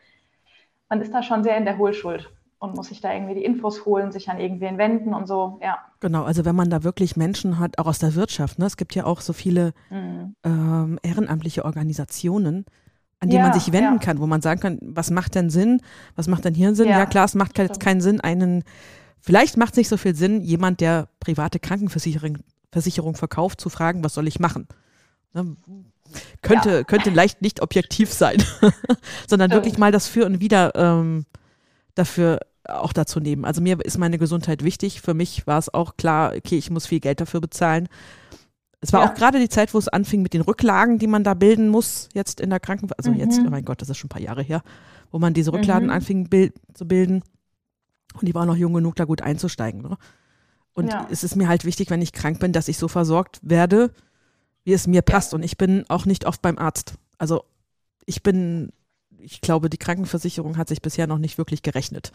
[0.89, 3.85] man ist da schon sehr in der Hohlschuld und muss sich da irgendwie die Infos
[3.85, 5.79] holen, sich an irgendwen wenden und so, ja.
[6.01, 8.67] Genau, also wenn man da wirklich Menschen hat, auch aus der Wirtschaft, ne?
[8.67, 10.35] es gibt ja auch so viele mhm.
[10.45, 12.65] ähm, ehrenamtliche Organisationen,
[13.21, 13.99] an die ja, man sich wenden ja.
[13.99, 15.81] kann, wo man sagen kann, was macht denn Sinn,
[16.17, 16.89] was macht denn hier Sinn?
[16.89, 18.65] Ja, ja klar, es macht jetzt keinen Sinn, einen,
[19.21, 22.39] vielleicht macht es nicht so viel Sinn, jemand, der private Krankenversicherung
[22.75, 24.67] Versicherung verkauft, zu fragen, was soll ich machen?
[25.33, 25.57] Ne?
[26.43, 26.85] Könnte, ja.
[26.85, 28.43] könnte leicht nicht objektiv sein,
[29.29, 31.25] sondern wirklich mal das Für und Wider ähm,
[31.95, 33.45] dafür auch dazu nehmen.
[33.45, 35.01] Also mir ist meine Gesundheit wichtig.
[35.01, 37.89] Für mich war es auch klar, okay, ich muss viel Geld dafür bezahlen.
[38.81, 39.11] Es war ja.
[39.11, 42.09] auch gerade die Zeit, wo es anfing mit den Rücklagen, die man da bilden muss,
[42.13, 43.19] jetzt in der Krankenversicherung.
[43.19, 43.31] Also mhm.
[43.31, 44.63] jetzt, oh mein Gott, das ist schon ein paar Jahre her,
[45.11, 45.95] wo man diese Rücklagen mhm.
[45.95, 47.23] anfing bild zu bilden.
[48.21, 49.83] Und ich war noch jung genug, da gut einzusteigen.
[49.83, 49.97] Ne?
[50.75, 51.07] Und ja.
[51.11, 53.91] es ist mir halt wichtig, wenn ich krank bin, dass ich so versorgt werde,
[54.65, 55.35] wie es mir passt.
[55.35, 56.95] Und ich bin auch nicht oft beim Arzt.
[57.19, 57.45] Also
[58.07, 58.73] ich bin,
[59.19, 62.13] ich glaube, die Krankenversicherung hat sich bisher noch nicht wirklich gerechnet.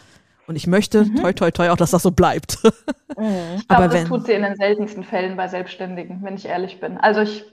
[0.47, 1.17] Und ich möchte, mhm.
[1.17, 2.57] toi, toi, toi, auch, dass das so bleibt.
[3.17, 3.57] Mhm.
[3.57, 6.97] Ich glaube, das tut sie in den seltensten Fällen bei Selbstständigen, wenn ich ehrlich bin.
[6.97, 7.43] Also ich,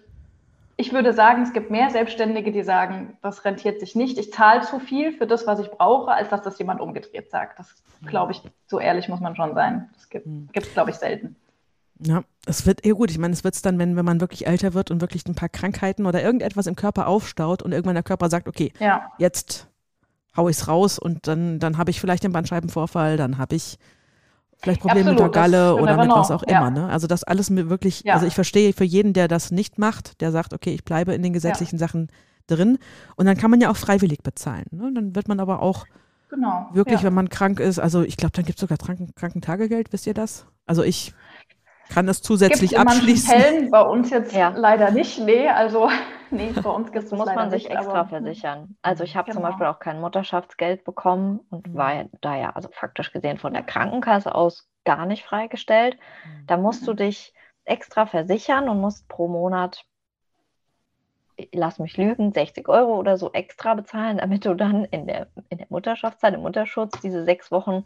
[0.77, 4.17] ich würde sagen, es gibt mehr Selbstständige, die sagen, das rentiert sich nicht.
[4.17, 7.59] Ich zahle zu viel für das, was ich brauche, als dass das jemand umgedreht sagt.
[7.59, 9.89] Das glaube ich, so ehrlich muss man schon sein.
[9.95, 10.49] Das gibt es, mhm.
[10.75, 11.35] glaube ich, selten.
[12.01, 14.47] Ja, es wird, ja gut, ich meine, es wird es dann, wenn, wenn man wirklich
[14.47, 18.03] älter wird und wirklich ein paar Krankheiten oder irgendetwas im Körper aufstaut und irgendwann der
[18.03, 19.11] Körper sagt, okay, ja.
[19.19, 19.69] jetzt
[20.37, 23.79] hau ich es raus und dann, dann habe ich vielleicht den Bandscheibenvorfall, dann habe ich
[24.59, 26.71] Vielleicht Probleme mit der Galle oder mit was auch immer.
[26.71, 26.89] Ne?
[26.89, 28.15] Also das alles mit wirklich, ja.
[28.15, 31.23] also ich verstehe für jeden, der das nicht macht, der sagt, okay, ich bleibe in
[31.23, 31.87] den gesetzlichen ja.
[31.87, 32.09] Sachen
[32.47, 32.79] drin.
[33.17, 34.65] Und dann kann man ja auch freiwillig bezahlen.
[34.71, 34.91] Ne?
[34.95, 35.85] Dann wird man aber auch
[36.31, 36.69] genau.
[36.73, 40.07] wirklich, wenn man krank ist, also ich glaube, dann gibt es sogar Kranken Krankentagegeld, wisst
[40.07, 40.47] ihr das?
[40.65, 41.13] Also ich
[41.89, 43.35] kann es zusätzlich Gibt's abschließen.
[43.35, 45.19] In Fällen bei uns jetzt leider nicht.
[45.19, 45.91] Nee, also
[46.31, 48.77] nee, bei uns gibt es muss man sich nicht, extra versichern.
[48.83, 49.41] Also ich habe genau.
[49.41, 51.75] zum Beispiel auch kein Mutterschaftsgeld bekommen und mhm.
[51.77, 55.97] war da ja also faktisch gesehen von der Krankenkasse aus gar nicht freigestellt.
[56.47, 56.87] Da musst mhm.
[56.87, 59.85] du dich extra versichern und musst pro Monat
[61.53, 65.59] lass mich lügen, 60 Euro oder so extra bezahlen, damit du dann in der, in
[65.59, 67.85] der Mutterschaftszeit, im Mutterschutz, diese sechs Wochen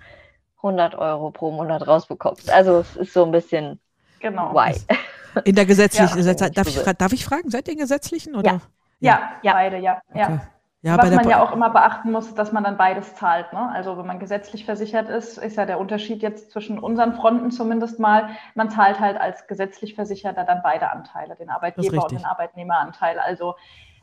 [0.58, 2.50] 100 Euro pro Monat rausbekommst.
[2.50, 3.80] Also es ist so ein bisschen
[4.20, 4.54] genau.
[4.54, 4.74] why.
[5.44, 8.34] In der gesetzlichen, ja, darf, ich, darf ich fragen, seid ihr in gesetzlichen?
[8.34, 8.50] Oder?
[8.50, 8.60] Ja.
[8.98, 10.00] Ja, ja, beide, ja.
[10.10, 10.18] Okay.
[10.18, 10.40] ja.
[10.82, 13.52] Ja, Was man ja auch immer beachten muss, dass man dann beides zahlt.
[13.52, 13.70] Ne?
[13.70, 18.00] Also wenn man gesetzlich versichert ist, ist ja der Unterschied jetzt zwischen unseren Fronten zumindest
[18.00, 23.18] mal, man zahlt halt als gesetzlich Versicherter dann beide Anteile, den Arbeitgeber und den Arbeitnehmeranteil.
[23.18, 23.56] Also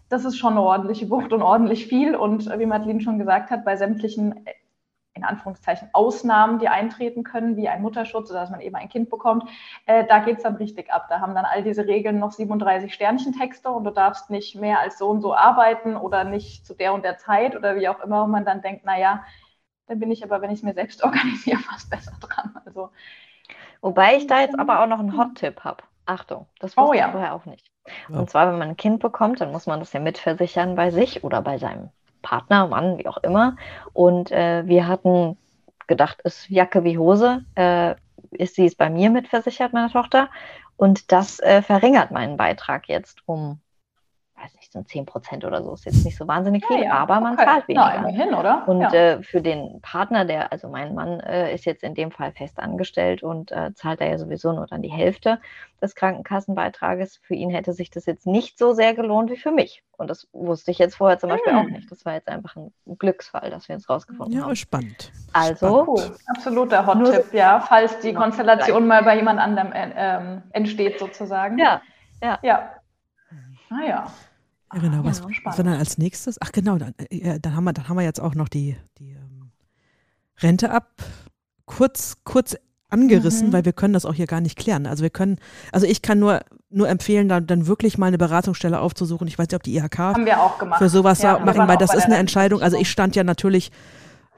[0.07, 2.15] das ist schon eine ordentliche Wucht und ordentlich viel.
[2.15, 4.45] Und wie Madeline schon gesagt hat, bei sämtlichen
[5.17, 9.09] in Anführungszeichen Ausnahmen, die eintreten können, wie ein Mutterschutz oder dass man eben ein Kind
[9.09, 9.49] bekommt,
[9.85, 11.07] äh, da geht es dann richtig ab.
[11.09, 14.97] Da haben dann all diese Regeln noch 37 Sternchentexte und du darfst nicht mehr als
[14.97, 18.23] so und so arbeiten oder nicht zu der und der Zeit oder wie auch immer.
[18.23, 19.23] Und man dann denkt, naja,
[19.87, 22.55] dann bin ich aber, wenn ich es mir selbst organisiere, fast besser dran.
[22.65, 22.91] Also,
[23.81, 25.83] Wobei ich da jetzt aber auch noch einen Hot-Tipp habe.
[26.05, 27.07] Achtung, das wusste oh, ja.
[27.07, 27.69] ich vorher auch nicht.
[28.09, 28.19] Ja.
[28.19, 31.23] Und zwar, wenn man ein Kind bekommt, dann muss man das ja mitversichern bei sich
[31.23, 31.89] oder bei seinem
[32.21, 33.55] Partner, Mann, wie auch immer.
[33.93, 35.37] Und äh, wir hatten
[35.87, 37.45] gedacht, ist Jacke wie Hose.
[37.55, 37.95] Äh,
[38.31, 40.29] ist sie ist bei mir mitversichert, meine Tochter.
[40.75, 43.59] Und das äh, verringert meinen Beitrag jetzt um
[44.37, 46.93] weiß nicht, sind 10 Prozent oder so, ist jetzt nicht so wahnsinnig viel, ja, ja.
[46.93, 47.45] aber man okay.
[47.45, 47.85] zahlt weniger.
[47.85, 48.67] Na, immerhin, oder?
[48.67, 48.93] Und ja.
[48.93, 52.59] äh, für den Partner, der, also mein Mann äh, ist jetzt in dem Fall fest
[52.59, 55.39] angestellt und äh, zahlt da ja sowieso nur dann die Hälfte
[55.81, 57.17] des Krankenkassenbeitrages.
[57.17, 59.83] Für ihn hätte sich das jetzt nicht so sehr gelohnt wie für mich.
[59.97, 61.59] Und das wusste ich jetzt vorher zum Beispiel hm.
[61.59, 61.91] auch nicht.
[61.91, 64.49] Das war jetzt einfach ein Glücksfall, dass wir jetzt rausgefunden ja, haben.
[64.49, 65.11] Ja, spannend.
[65.33, 66.15] Also, cool.
[66.27, 71.57] absoluter Hot-Tipp, ja, falls die Konstellation mal bei jemand anderem äh, ähm, entsteht, sozusagen.
[71.57, 71.81] Ja,
[72.21, 72.37] ja.
[72.43, 72.71] Ja.
[73.69, 74.05] Naja.
[74.07, 74.11] Ah,
[74.73, 75.03] ja, genau.
[75.03, 76.37] Was, ja, was war dann als nächstes?
[76.41, 79.11] Ach genau, dann, äh, dann, haben, wir, dann haben wir jetzt auch noch die, die
[79.11, 79.51] ähm,
[80.39, 81.03] Rente ab.
[81.65, 82.55] Kurz, kurz
[82.89, 83.53] angerissen, mhm.
[83.53, 84.85] weil wir können das auch hier gar nicht klären.
[84.85, 85.37] Also wir können,
[85.71, 89.27] also ich kann nur, nur empfehlen, dann, dann wirklich mal eine Beratungsstelle aufzusuchen.
[89.27, 90.79] Ich weiß nicht, ob die IHK haben wir auch gemacht.
[90.79, 92.61] für sowas ja, machen, weil das ist eine Entscheidung.
[92.61, 93.71] Also ich stand ja natürlich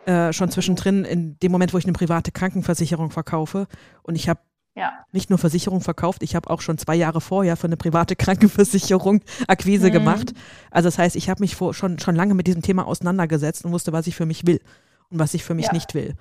[0.05, 3.67] äh, schon zwischendrin in dem Moment, wo ich eine private Krankenversicherung verkaufe
[4.01, 4.39] und ich habe
[4.79, 4.93] ja.
[5.11, 9.21] Nicht nur Versicherung verkauft, ich habe auch schon zwei Jahre vorher für eine private Krankenversicherung
[9.47, 9.93] Akquise mhm.
[9.93, 10.33] gemacht.
[10.71, 13.73] Also das heißt, ich habe mich vor, schon, schon lange mit diesem Thema auseinandergesetzt und
[13.73, 14.61] wusste, was ich für mich will
[15.09, 15.73] und was ich für mich ja.
[15.73, 16.15] nicht will.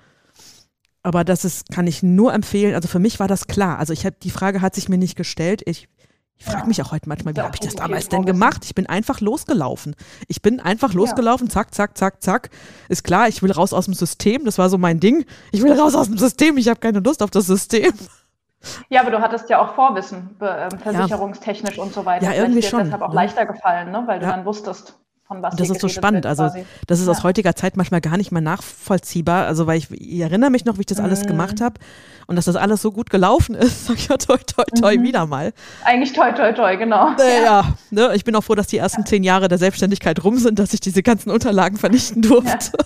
[1.01, 2.75] Aber das ist, kann ich nur empfehlen.
[2.75, 3.79] Also für mich war das klar.
[3.79, 5.61] Also ich habe die Frage hat sich mir nicht gestellt.
[5.65, 5.87] Ich,
[6.35, 8.65] ich frage mich auch heute manchmal, wie habe ich das damals denn gemacht?
[8.65, 9.95] Ich bin einfach losgelaufen.
[10.27, 12.49] Ich bin einfach losgelaufen, zack, zack, zack, zack.
[12.89, 14.43] Ist klar, ich will raus aus dem System.
[14.43, 15.25] Das war so mein Ding.
[15.53, 16.57] Ich will raus aus dem System.
[16.57, 17.93] Ich habe keine Lust auf das System.
[18.89, 21.83] Ja, aber du hattest ja auch Vorwissen, äh, versicherungstechnisch ja.
[21.83, 22.25] und so weiter.
[22.25, 22.83] Ja, irgendwie schon.
[22.83, 23.15] Deshalb auch ne?
[23.15, 24.03] leichter gefallen, ne?
[24.05, 26.25] weil du dann wusstest, von was Das ist so spannend.
[26.25, 26.49] Also,
[26.87, 27.11] das ist ja.
[27.11, 29.45] aus heutiger Zeit manchmal gar nicht mehr nachvollziehbar.
[29.45, 31.27] Also, weil ich, ich erinnere mich noch, wie ich das alles mhm.
[31.27, 31.75] gemacht habe
[32.25, 33.85] und dass das alles so gut gelaufen ist.
[33.87, 35.03] Sag ich ja, toi, toi, toi, mhm.
[35.03, 35.53] wieder mal.
[35.83, 37.11] Eigentlich toi, toi, toi, genau.
[37.19, 38.11] Äh, ja, ne?
[38.15, 40.79] ich bin auch froh, dass die ersten zehn Jahre der Selbstständigkeit rum sind, dass ich
[40.79, 42.77] diese ganzen Unterlagen vernichten durfte.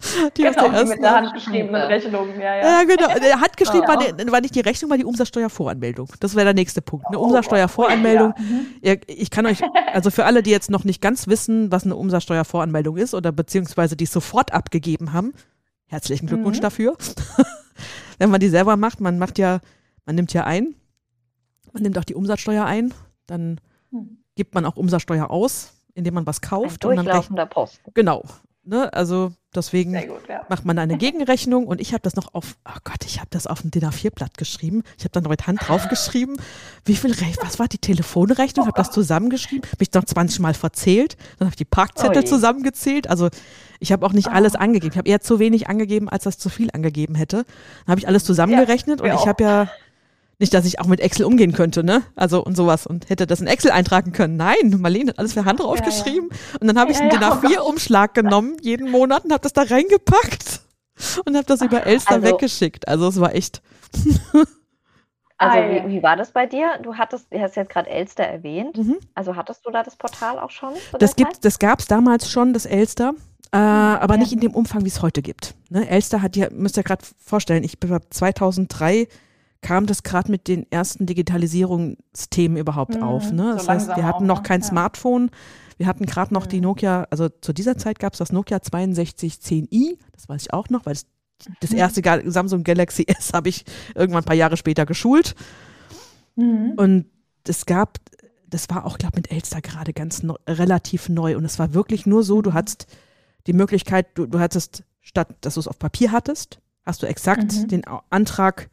[0.36, 2.40] Die genau, aus der mit der handgeschriebenen Rechnung.
[2.40, 2.62] Ja, ja.
[2.62, 3.08] ja genau.
[3.20, 6.08] Der handgeschrieben war, die, war nicht die Rechnung, war die Umsatzsteuervoranmeldung.
[6.20, 7.06] Das wäre der nächste Punkt.
[7.06, 8.34] Eine oh, Umsatzsteuervoranmeldung.
[8.80, 8.94] Ja.
[8.94, 9.00] Mhm.
[9.06, 9.60] Ich kann euch,
[9.92, 13.96] also für alle, die jetzt noch nicht ganz wissen, was eine Umsatzsteuervoranmeldung ist oder beziehungsweise
[13.96, 15.34] die sofort abgegeben haben,
[15.86, 16.62] herzlichen Glückwunsch mhm.
[16.62, 16.96] dafür.
[18.18, 19.60] Wenn man die selber macht, man macht ja,
[20.06, 20.74] man nimmt ja ein,
[21.72, 22.94] man nimmt auch die Umsatzsteuer ein,
[23.26, 23.60] dann
[23.90, 24.18] mhm.
[24.34, 26.86] gibt man auch Umsatzsteuer aus, indem man was kauft.
[26.86, 27.80] Ein durchlaufender Post.
[27.92, 28.24] Genau.
[28.62, 30.44] Ne, also deswegen gut, ja.
[30.50, 33.46] macht man eine Gegenrechnung und ich habe das noch auf, oh Gott, ich habe das
[33.46, 34.82] auf ein DIN A4-Blatt geschrieben.
[34.98, 36.36] Ich habe dann noch mit Hand draufgeschrieben,
[36.84, 41.16] wie viel Recht, was war die Telefonrechnung, habe das zusammengeschrieben, mich noch 20 Mal verzählt,
[41.38, 43.08] dann habe ich die Parkzettel oh zusammengezählt.
[43.08, 43.30] Also
[43.78, 44.32] ich habe auch nicht oh.
[44.32, 44.92] alles angegeben.
[44.92, 47.44] Ich habe eher zu wenig angegeben, als das zu viel angegeben hätte.
[47.86, 49.70] Dann habe ich alles zusammengerechnet ja, und ich habe ja
[50.40, 52.02] nicht, dass ich auch mit Excel umgehen könnte, ne?
[52.16, 54.36] Also und sowas und hätte das in Excel eintragen können.
[54.36, 56.30] Nein, Marlene hat alles für Hand draufgeschrieben.
[56.30, 56.58] Ja, ja.
[56.60, 60.62] Und dann habe ich einen DIN A4-Umschlag genommen, jeden Monat, und habe das da reingepackt
[61.26, 62.88] und habe das über Elster also, weggeschickt.
[62.88, 63.62] Also es war echt.
[65.42, 66.78] Also wie, wie, war das bei dir?
[66.82, 68.76] Du hattest, du hast jetzt gerade Elster erwähnt.
[68.76, 68.98] Mhm.
[69.14, 70.74] Also hattest du da das Portal auch schon?
[70.98, 73.14] Das, gibt, das gab es damals schon, das Elster.
[73.50, 74.20] äh, aber ja.
[74.20, 75.54] nicht in dem Umfang, wie es heute gibt.
[75.70, 75.88] Ne?
[75.88, 79.08] Elster hat, ihr müsst ihr gerade vorstellen, ich bin 2003
[79.62, 83.30] kam das gerade mit den ersten Digitalisierungsthemen überhaupt mhm, auf.
[83.32, 83.52] Ne?
[83.54, 84.42] Das so heißt, wir hatten noch ne?
[84.42, 84.66] kein ja.
[84.66, 85.30] Smartphone,
[85.76, 86.50] wir hatten gerade noch mhm.
[86.50, 90.68] die Nokia, also zu dieser Zeit gab es das Nokia 6210i, das weiß ich auch
[90.68, 91.06] noch, weil das,
[91.60, 91.78] das mhm.
[91.78, 95.34] erste Samsung Galaxy S habe ich irgendwann ein paar Jahre später geschult.
[96.36, 96.74] Mhm.
[96.76, 97.06] Und
[97.46, 97.98] es gab,
[98.46, 101.36] das war auch, glaube ich, mit Elster gerade ganz no, relativ neu.
[101.36, 102.86] Und es war wirklich nur so, du hattest
[103.46, 107.52] die Möglichkeit, du, du hattest, statt dass du es auf Papier hattest, hast du exakt
[107.54, 107.68] mhm.
[107.68, 108.70] den Antrag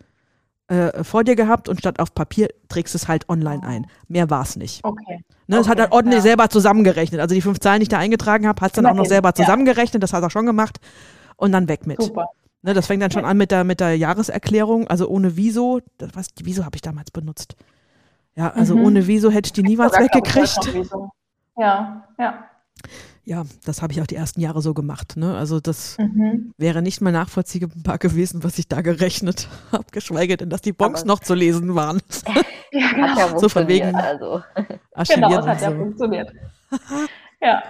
[0.67, 3.87] äh, vor dir gehabt und statt auf Papier trägst es halt online ein.
[4.07, 4.83] Mehr war es nicht.
[4.83, 5.23] Okay.
[5.47, 6.23] Ne, das okay, hat er ordentlich ja.
[6.23, 7.21] selber zusammengerechnet.
[7.21, 9.33] Also die fünf Zahlen, die ich da eingetragen habe, hat es dann auch noch selber
[9.33, 10.03] zusammengerechnet.
[10.03, 10.79] Das hat er schon gemacht.
[11.37, 12.01] Und dann weg mit.
[12.01, 12.27] Super.
[12.63, 15.79] Ne, das fängt dann schon an mit der, mit der Jahreserklärung, also ohne Wieso.
[15.97, 17.55] Das, was, die Wieso habe ich damals benutzt.
[18.35, 18.85] Ja, also mhm.
[18.85, 20.73] ohne Wieso hätte ich die nie was weggekriegt.
[21.57, 22.43] Ja, ja.
[23.27, 25.17] Ja, das habe ich auch die ersten Jahre so gemacht.
[25.17, 25.35] Ne?
[25.35, 26.53] Also das mhm.
[26.57, 31.03] wäre nicht mal nachvollziehbar gewesen, was ich da gerechnet habe, geschweige denn, dass die Bons
[31.03, 31.99] noch zu lesen waren.
[32.71, 33.37] ja, genau.
[33.37, 33.93] So von wegen.
[33.93, 34.41] Also.
[35.09, 36.31] Genau, das hat ja funktioniert.
[37.41, 37.61] ja.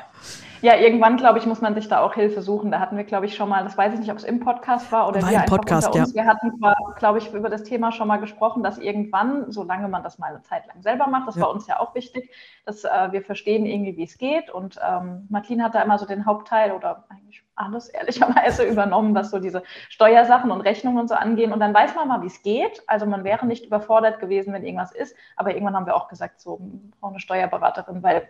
[0.61, 2.71] Ja, irgendwann, glaube ich, muss man sich da auch Hilfe suchen.
[2.71, 4.91] Da hatten wir, glaube ich, schon mal, das weiß ich nicht, ob es im Podcast
[4.91, 6.13] war oder war wir Podcast, unter uns.
[6.13, 6.23] Ja.
[6.23, 6.51] Wir hatten,
[6.97, 10.41] glaube ich, über das Thema schon mal gesprochen, dass irgendwann, solange man das mal eine
[10.41, 11.43] Zeit lang selber macht, das ja.
[11.43, 12.31] war uns ja auch wichtig,
[12.65, 14.49] dass äh, wir verstehen irgendwie, wie es geht.
[14.49, 19.31] Und ähm, Martin hat da immer so den Hauptteil oder eigentlich alles ehrlicherweise übernommen, was
[19.31, 21.51] so diese Steuersachen und Rechnungen und so angehen.
[21.51, 22.83] Und dann weiß man mal, wie es geht.
[22.87, 25.15] Also man wäre nicht überfordert gewesen, wenn irgendwas ist.
[25.35, 28.27] Aber irgendwann haben wir auch gesagt, so, wir brauchen eine Steuerberaterin, weil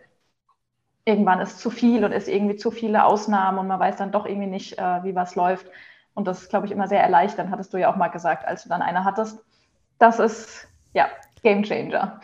[1.08, 4.26] irgendwann ist zu viel und ist irgendwie zu viele Ausnahmen und man weiß dann doch
[4.26, 5.66] irgendwie nicht, äh, wie was läuft.
[6.14, 8.64] Und das ist, glaube ich, immer sehr erleichternd, hattest du ja auch mal gesagt, als
[8.64, 9.40] du dann eine hattest.
[10.00, 11.08] Das ist, ja,
[11.44, 12.20] Game Changer.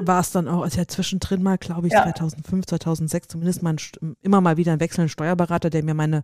[0.00, 2.04] War es dann auch, also ja zwischendrin mal, glaube ich, ja.
[2.04, 6.22] 2005, 2006 zumindest mal ein, immer mal wieder ein wechselnder Steuerberater, der mir meine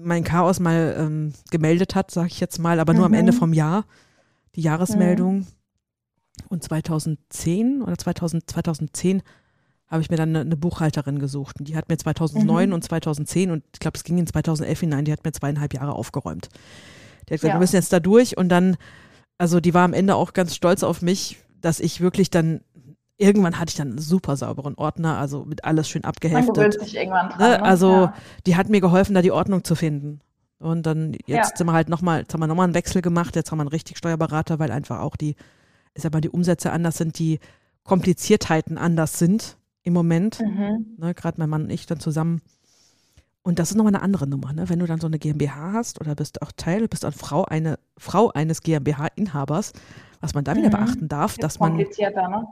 [0.00, 3.14] mein Chaos mal ähm, gemeldet hat, sage ich jetzt mal, aber nur mhm.
[3.14, 3.36] am Ende mhm.
[3.36, 3.84] vom Jahr,
[4.54, 5.38] die Jahresmeldung.
[5.38, 5.46] Mhm.
[6.48, 9.22] Und 2010 oder 2000, 2010
[9.88, 11.58] habe ich mir dann eine, eine, Buchhalterin gesucht.
[11.58, 12.74] Und die hat mir 2009 mhm.
[12.74, 15.94] und 2010 und ich glaube, es ging in 2011 hinein, die hat mir zweieinhalb Jahre
[15.94, 16.48] aufgeräumt.
[17.28, 17.54] Die hat gesagt, ja.
[17.54, 18.76] wir müssen jetzt da durch und dann,
[19.38, 22.60] also die war am Ende auch ganz stolz auf mich, dass ich wirklich dann
[23.20, 26.56] irgendwann hatte ich dann einen super sauberen Ordner, also mit alles schön abgeheftet.
[26.56, 27.48] Man sich irgendwann dran, ne?
[27.58, 27.62] ne?
[27.64, 28.14] Also ja.
[28.46, 30.20] die hat mir geholfen, da die Ordnung zu finden.
[30.60, 31.56] Und dann jetzt ja.
[31.56, 33.68] sind wir halt nochmal, jetzt haben wir nochmal einen Wechsel gemacht, jetzt haben wir einen
[33.68, 35.34] richtig Steuerberater, weil einfach auch die,
[35.94, 37.40] ich sag mal, die Umsätze anders sind, die
[37.82, 40.40] Kompliziertheiten anders sind im Moment.
[40.40, 40.96] Mhm.
[40.98, 42.40] Ne, Gerade mein Mann und ich dann zusammen.
[43.42, 44.68] Und das ist nochmal eine andere Nummer, ne?
[44.68, 47.78] Wenn du dann so eine GmbH hast oder bist auch Teil, bist auch Frau, eine
[47.96, 49.72] Frau eines GmbH-Inhabers,
[50.20, 50.72] was man da wieder mhm.
[50.72, 51.86] beachten darf, ist dass man, ne?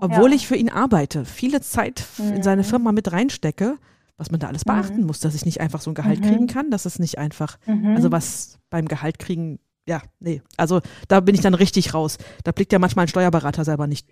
[0.01, 0.37] obwohl ja.
[0.37, 2.35] ich für ihn arbeite, viele Zeit mhm.
[2.35, 2.67] in seine mhm.
[2.67, 3.77] Firma mit reinstecke,
[4.17, 5.07] was man da alles beachten mhm.
[5.07, 6.29] muss, dass ich nicht einfach so ein Gehalt mhm.
[6.29, 7.59] kriegen kann, dass es nicht einfach,
[7.95, 12.17] also was beim Gehalt kriegen, ja, nee, also da bin ich dann richtig raus.
[12.43, 14.09] Da blickt ja manchmal ein Steuerberater selber nicht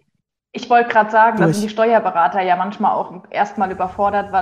[0.57, 4.33] ich wollte gerade sagen, da sind die Steuerberater ja manchmal auch erstmal überfordert,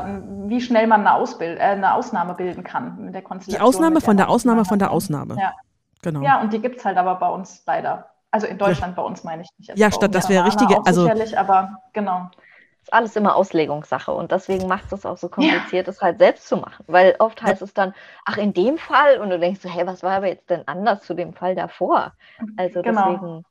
[0.47, 3.59] wie schnell man eine, Ausbild äh, eine Ausnahme bilden kann mit der Konstellation.
[3.59, 5.37] Die Ausnahme von der Ausnahme von der Ausnahme.
[5.41, 5.55] Ja,
[6.03, 6.21] genau.
[6.21, 8.11] Ja, und die gibt es halt aber bei uns leider.
[8.31, 9.03] Also in Deutschland ja.
[9.03, 9.79] bei uns meine ich nicht.
[9.79, 10.85] Ja, statt das wäre richtige.
[10.85, 12.31] Also, sicherlich, aber genau.
[12.35, 16.47] Das ist alles immer Auslegungssache und deswegen macht es auch so kompliziert, es halt selbst
[16.47, 16.85] zu machen.
[16.89, 17.65] Weil oft heißt ja.
[17.65, 17.95] es dann,
[18.27, 21.03] ach, in dem Fall, und du denkst so, hey, was war aber jetzt denn anders
[21.05, 22.13] zu dem Fall davor?
[22.59, 23.13] Also genau.
[23.13, 23.45] deswegen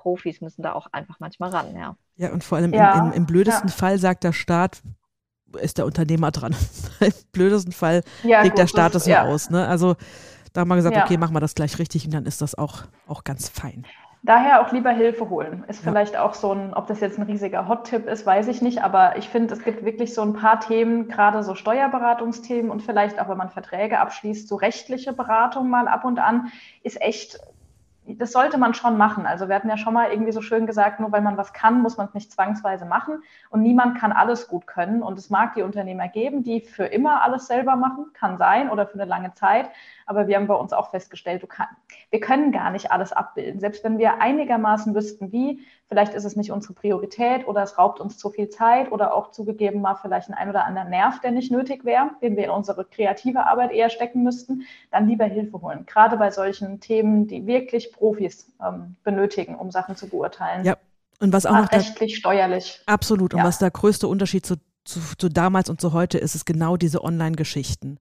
[0.00, 1.96] Profis müssen da auch einfach manchmal ran, ja.
[2.16, 3.74] Ja, und vor allem ja, im, im, im, blödesten ja.
[3.74, 4.82] Fall sagt der Staat,
[5.60, 6.54] ist der Unternehmer dran.
[7.00, 9.50] Im blödesten Fall ja, legt gut, der Staat das ja aus.
[9.50, 9.66] Ne?
[9.66, 9.96] Also
[10.52, 12.82] da haben wir gesagt, okay, machen wir das gleich richtig und dann ist das auch,
[13.06, 13.84] auch ganz fein.
[14.22, 15.64] Daher auch lieber Hilfe holen.
[15.66, 18.82] Ist vielleicht auch so ein, ob das jetzt ein riesiger Hot-Tipp ist, weiß ich nicht,
[18.82, 23.18] aber ich finde, es gibt wirklich so ein paar Themen, gerade so Steuerberatungsthemen und vielleicht
[23.18, 27.40] auch, wenn man Verträge abschließt, so rechtliche Beratung mal ab und an, ist echt
[28.06, 29.26] das sollte man schon machen.
[29.26, 31.82] Also wir hatten ja schon mal irgendwie so schön gesagt, nur weil man was kann,
[31.82, 33.22] muss man es nicht zwangsweise machen.
[33.50, 35.02] Und niemand kann alles gut können.
[35.02, 38.86] Und es mag die Unternehmer geben, die für immer alles selber machen, kann sein oder
[38.86, 39.70] für eine lange Zeit.
[40.10, 41.68] Aber wir haben bei uns auch festgestellt, kann,
[42.10, 43.60] wir können gar nicht alles abbilden.
[43.60, 48.00] Selbst wenn wir einigermaßen wüssten, wie, vielleicht ist es nicht unsere Priorität oder es raubt
[48.00, 51.30] uns zu viel Zeit oder auch zugegeben mal vielleicht ein, ein oder anderen Nerv, der
[51.30, 55.62] nicht nötig wäre, den wir in unsere kreative Arbeit eher stecken müssten, dann lieber Hilfe
[55.62, 55.86] holen.
[55.86, 60.64] Gerade bei solchen Themen, die wirklich Profis ähm, benötigen, um Sachen zu beurteilen.
[60.64, 60.74] Ja,
[61.20, 62.82] und was auch noch rechtlich, steuerlich.
[62.86, 63.32] Absolut.
[63.32, 63.46] Und ja.
[63.46, 67.04] was der größte Unterschied zu, zu, zu damals und zu heute ist, ist genau diese
[67.04, 68.00] Online-Geschichten.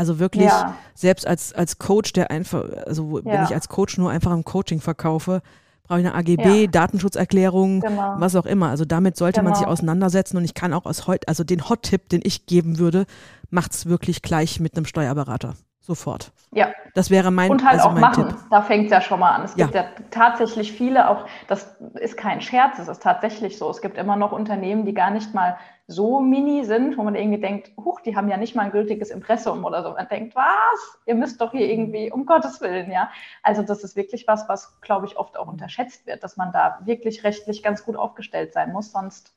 [0.00, 0.76] Also wirklich, ja.
[0.94, 3.24] selbst als, als Coach, der einfach, also ja.
[3.26, 5.42] wenn ich als Coach nur einfach im Coaching verkaufe,
[5.82, 6.66] brauche ich eine AGB, ja.
[6.68, 8.14] Datenschutzerklärung, genau.
[8.16, 8.70] was auch immer.
[8.70, 9.50] Also damit sollte genau.
[9.50, 9.72] man sich genau.
[9.72, 13.04] auseinandersetzen und ich kann auch aus heute, also den Hot-Tipp, den ich geben würde,
[13.50, 15.52] macht's wirklich gleich mit einem Steuerberater.
[15.80, 16.32] Sofort.
[16.52, 16.68] Ja.
[16.94, 18.28] Das wäre mein Und halt also auch machen.
[18.28, 18.36] Tipp.
[18.50, 19.42] Da fängt es ja schon mal an.
[19.42, 19.66] Es ja.
[19.66, 23.68] gibt ja tatsächlich viele, auch das ist kein Scherz, es ist tatsächlich so.
[23.68, 25.58] Es gibt immer noch Unternehmen, die gar nicht mal
[25.90, 29.10] so mini sind, wo man irgendwie denkt, huch, die haben ja nicht mal ein gültiges
[29.10, 29.90] Impressum oder so.
[29.90, 30.98] Man denkt, was?
[31.04, 33.10] Ihr müsst doch hier irgendwie, um Gottes Willen, ja.
[33.42, 36.78] Also das ist wirklich was, was, glaube ich, oft auch unterschätzt wird, dass man da
[36.84, 39.32] wirklich rechtlich ganz gut aufgestellt sein muss, sonst.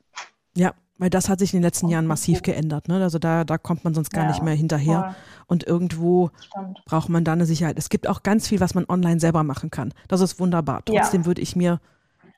[0.56, 2.86] Ja, weil das hat sich in den letzten Jahren massiv geändert.
[2.86, 3.02] Ne?
[3.02, 5.00] Also da, da kommt man sonst gar ja, nicht mehr hinterher.
[5.00, 5.14] Voll.
[5.46, 6.84] Und irgendwo Stimmt.
[6.84, 7.78] braucht man da eine Sicherheit.
[7.78, 9.92] Es gibt auch ganz viel, was man online selber machen kann.
[10.06, 10.82] Das ist wunderbar.
[10.84, 11.26] Trotzdem ja.
[11.26, 11.80] würde ich mir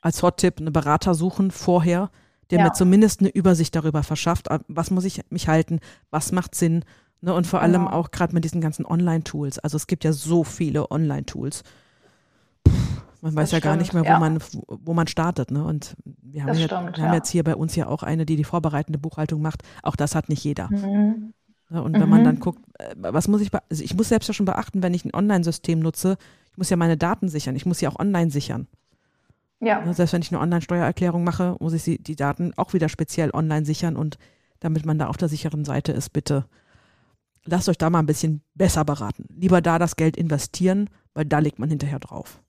[0.01, 2.09] als Hot-Tipp eine Berater suchen vorher,
[2.51, 2.65] der ja.
[2.65, 5.79] mir zumindest eine Übersicht darüber verschafft, ah, was muss ich mich halten,
[6.09, 6.83] was macht Sinn.
[7.21, 7.33] Ne?
[7.33, 9.59] Und vor allem auch gerade mit diesen ganzen Online-Tools.
[9.59, 11.63] Also es gibt ja so viele Online-Tools.
[13.21, 14.19] Man weiß das ja stimmt, gar nicht mehr, wo, ja.
[14.19, 15.51] man, wo man startet.
[15.51, 15.63] Ne?
[15.63, 18.35] Und wir haben, ja, stimmt, wir haben jetzt hier bei uns ja auch eine, die
[18.35, 19.63] die vorbereitende Buchhaltung macht.
[19.81, 20.69] Auch das hat nicht jeder.
[20.69, 21.33] Mhm.
[21.69, 22.01] Ja, und mhm.
[22.01, 24.83] wenn man dann guckt, äh, was muss ich, also ich muss selbst ja schon beachten,
[24.83, 26.17] wenn ich ein Online-System nutze,
[26.51, 27.55] ich muss ja meine Daten sichern.
[27.55, 28.67] Ich muss sie auch online sichern.
[29.59, 29.81] Ja.
[29.81, 33.31] Ne, selbst wenn ich eine Online-Steuererklärung mache, muss ich sie, die Daten auch wieder speziell
[33.31, 34.17] online sichern und
[34.59, 36.45] damit man da auf der sicheren Seite ist, bitte
[37.45, 39.25] lasst euch da mal ein bisschen besser beraten.
[39.29, 42.41] Lieber da das Geld investieren, weil da legt man hinterher drauf.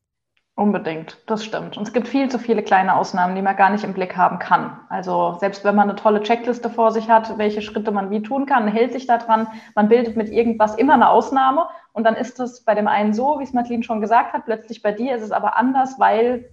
[0.54, 1.76] Unbedingt, das stimmt.
[1.76, 4.40] Und es gibt viel zu viele kleine Ausnahmen, die man gar nicht im Blick haben
[4.40, 4.80] kann.
[4.88, 8.44] Also selbst wenn man eine tolle Checkliste vor sich hat, welche Schritte man wie tun
[8.44, 12.64] kann, hält sich daran, man bildet mit irgendwas immer eine Ausnahme und dann ist es
[12.64, 15.30] bei dem einen so, wie es Martin schon gesagt hat, plötzlich bei dir ist es
[15.30, 16.50] aber anders, weil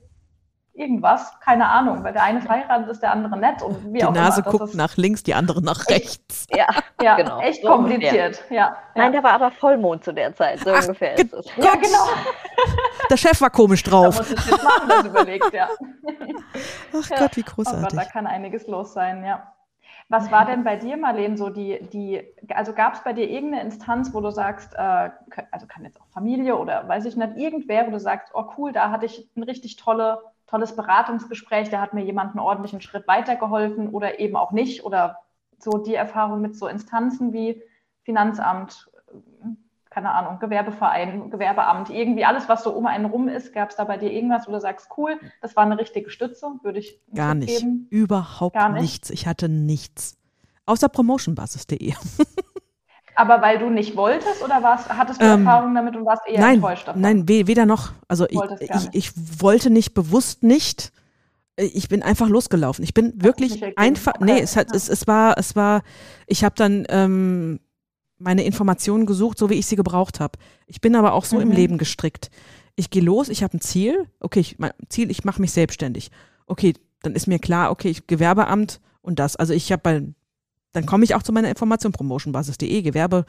[0.76, 4.14] irgendwas, keine Ahnung, weil der eine verheiratet ist, der andere nett und wie die auch
[4.14, 4.52] Nase immer.
[4.52, 6.48] guckt nach links, die andere nach rechts.
[6.54, 6.68] Ja,
[7.02, 7.40] ja genau.
[7.40, 8.44] echt so kompliziert.
[8.50, 8.76] Ja.
[8.94, 11.46] Nein, der war aber Vollmond zu der Zeit, so Ach, ungefähr ist es.
[11.56, 12.08] Ja, genau.
[13.10, 14.16] Der Chef war komisch drauf.
[14.16, 15.70] Da muss ich jetzt machen, das überlegt, ja.
[16.94, 17.18] Ach ja.
[17.18, 17.84] Gott, wie großartig.
[17.84, 19.52] Oh Gott, da kann einiges los sein, ja.
[20.08, 22.22] Was war denn bei dir, Marlene, so die, die
[22.54, 25.10] also gab es bei dir irgendeine Instanz, wo du sagst, äh,
[25.52, 28.72] also kann jetzt auch Familie oder weiß ich nicht, irgendwer, wo du sagst, oh cool,
[28.72, 33.08] da hatte ich eine richtig tolle tolles Beratungsgespräch, da hat mir jemand einen ordentlichen Schritt
[33.08, 34.84] weitergeholfen oder eben auch nicht.
[34.84, 35.20] Oder
[35.60, 37.62] so die Erfahrung mit so Instanzen wie
[38.04, 38.90] Finanzamt,
[39.90, 43.54] keine Ahnung, Gewerbeverein, Gewerbeamt, irgendwie alles, was so um einen rum ist.
[43.54, 46.80] Gab es da bei dir irgendwas, du sagst, cool, das war eine richtige Stütze, würde
[46.80, 47.60] ich Gar nicht.
[47.60, 47.88] Geben?
[47.90, 48.82] Überhaupt Gar nicht.
[48.82, 49.10] nichts.
[49.10, 50.18] Ich hatte nichts.
[50.66, 51.94] Außer promotionbasis.de.
[53.16, 56.40] Aber weil du nicht wolltest oder warst, hattest du ähm, Erfahrung damit und warst eher
[56.40, 57.02] nein, enttäuscht davon?
[57.02, 57.92] Nein, weder noch.
[58.08, 60.92] Also ich, ich, ich, wollte nicht bewusst nicht.
[61.56, 62.84] Ich bin einfach losgelaufen.
[62.84, 64.16] Ich bin wirklich einfach.
[64.16, 64.26] Okay.
[64.26, 65.84] Nee, es, hat, es, es war, es war,
[66.28, 67.60] ich habe dann ähm,
[68.18, 70.38] meine Informationen gesucht, so wie ich sie gebraucht habe.
[70.68, 71.44] Ich bin aber auch so mhm.
[71.44, 72.30] im Leben gestrickt.
[72.76, 74.08] Ich gehe los, ich habe ein Ziel.
[74.20, 76.12] Okay, ich, mein Ziel, ich mache mich selbstständig.
[76.48, 79.38] Okay, dann ist mir klar, okay, ich, Gewerbeamt und das.
[79.38, 80.04] Also ich habe bei
[80.76, 83.26] dann komme ich auch zu meiner Information, promotionbasis.de, Gewerbe,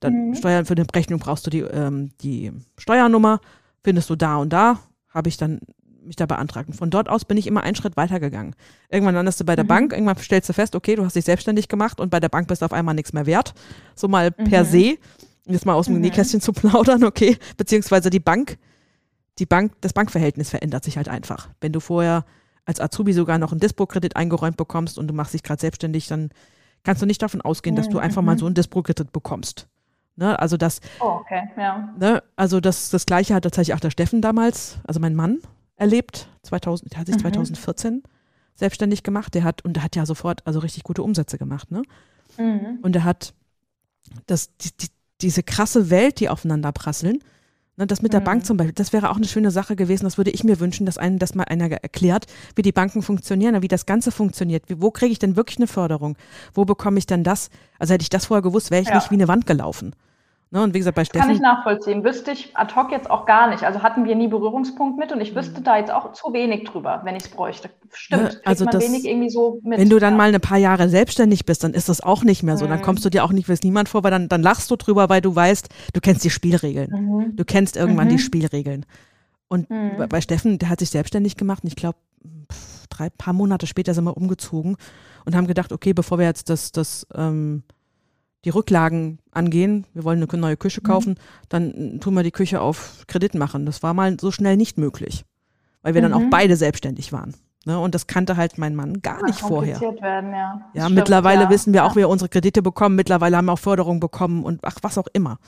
[0.00, 0.34] dann mhm.
[0.34, 3.40] Steuern für die Rechnung brauchst du die, ähm, die Steuernummer,
[3.82, 4.78] findest du da und da,
[5.08, 5.60] habe ich dann
[6.04, 6.68] mich da beantragt.
[6.68, 8.54] Und von dort aus bin ich immer einen Schritt weitergegangen.
[8.90, 9.68] Irgendwann landest du bei der mhm.
[9.68, 12.48] Bank, irgendwann stellst du fest, okay, du hast dich selbstständig gemacht und bei der Bank
[12.48, 13.54] bist du auf einmal nichts mehr wert.
[13.94, 14.44] So mal mhm.
[14.44, 14.98] per se.
[15.46, 16.02] Jetzt mal aus dem mhm.
[16.02, 17.38] Nähkästchen zu plaudern, okay.
[17.56, 18.58] Beziehungsweise die Bank,
[19.38, 21.48] die Bank, das Bankverhältnis verändert sich halt einfach.
[21.60, 22.24] Wenn du vorher
[22.64, 26.30] als Azubi sogar noch einen Dispo-Kredit eingeräumt bekommst und du machst dich gerade selbstständig, dann
[26.84, 28.38] kannst du nicht davon ausgehen, dass du einfach mal mhm.
[28.38, 29.68] so ein Dispo-Kredit bekommst.
[30.14, 31.94] Ne, also das, oh, okay, ja.
[31.98, 35.38] Ne, also das, das Gleiche hat tatsächlich auch der Steffen damals, also mein Mann,
[35.76, 36.28] erlebt.
[36.42, 37.20] 2000, der hat sich mhm.
[37.20, 38.02] 2014
[38.54, 39.34] selbstständig gemacht.
[39.34, 41.70] Der hat, und der hat ja sofort also richtig gute Umsätze gemacht.
[41.70, 41.82] Ne?
[42.38, 42.78] Mhm.
[42.82, 43.34] Und er hat
[44.26, 44.88] das, die, die,
[45.20, 47.22] diese krasse Welt, die aufeinander prasseln,
[47.86, 48.24] das mit der mhm.
[48.24, 50.04] Bank zum Beispiel, das wäre auch eine schöne Sache gewesen.
[50.04, 53.60] Das würde ich mir wünschen, dass einem das mal einer erklärt, wie die Banken funktionieren,
[53.62, 54.64] wie das Ganze funktioniert.
[54.68, 56.16] Wie, wo kriege ich denn wirklich eine Förderung?
[56.54, 57.50] Wo bekomme ich denn das?
[57.78, 58.94] Also hätte ich das vorher gewusst, wäre ich ja.
[58.96, 59.94] nicht wie eine Wand gelaufen.
[60.52, 61.26] Ne, und wie gesagt, bei Steffen.
[61.26, 62.04] Kann ich nachvollziehen.
[62.04, 63.62] Wüsste ich ad hoc jetzt auch gar nicht.
[63.62, 65.64] Also hatten wir nie Berührungspunkt mit und ich wüsste mhm.
[65.64, 67.70] da jetzt auch zu wenig drüber, wenn ich es bräuchte.
[67.90, 68.22] Stimmt.
[68.22, 69.78] Ne, also das, wenig irgendwie so mit.
[69.78, 70.18] Wenn du dann ja.
[70.18, 72.66] mal ein paar Jahre selbstständig bist, dann ist das auch nicht mehr so.
[72.66, 72.68] Mhm.
[72.68, 75.08] Dann kommst du dir auch nicht es niemand vor, weil dann, dann lachst du drüber,
[75.08, 76.90] weil du weißt, du kennst die Spielregeln.
[76.90, 77.36] Mhm.
[77.36, 78.20] Du kennst irgendwann die mhm.
[78.20, 78.84] Spielregeln.
[79.48, 80.06] Und mhm.
[80.06, 81.96] bei Steffen, der hat sich selbstständig gemacht und ich glaube,
[82.90, 84.76] drei paar Monate später sind wir umgezogen
[85.24, 87.62] und haben gedacht, okay, bevor wir jetzt das, das ähm,
[88.44, 90.86] die Rücklagen angehen, wir wollen eine neue Küche mhm.
[90.86, 91.46] kaufen, mhm.
[91.48, 93.66] dann tun wir die Küche auf Kredit machen.
[93.66, 95.24] Das war mal so schnell nicht möglich,
[95.82, 96.06] weil wir mhm.
[96.06, 96.30] dann auch mhm.
[96.30, 97.34] beide selbstständig waren.
[97.64, 97.78] Ne?
[97.78, 99.80] Und das kannte halt mein Mann gar nicht vorher.
[99.80, 101.50] Werden, ja, ja stimmt, mittlerweile ja.
[101.50, 102.96] wissen wir auch, wie wir unsere Kredite bekommen.
[102.96, 105.38] Mittlerweile haben wir auch Förderungen bekommen und ach, was auch immer.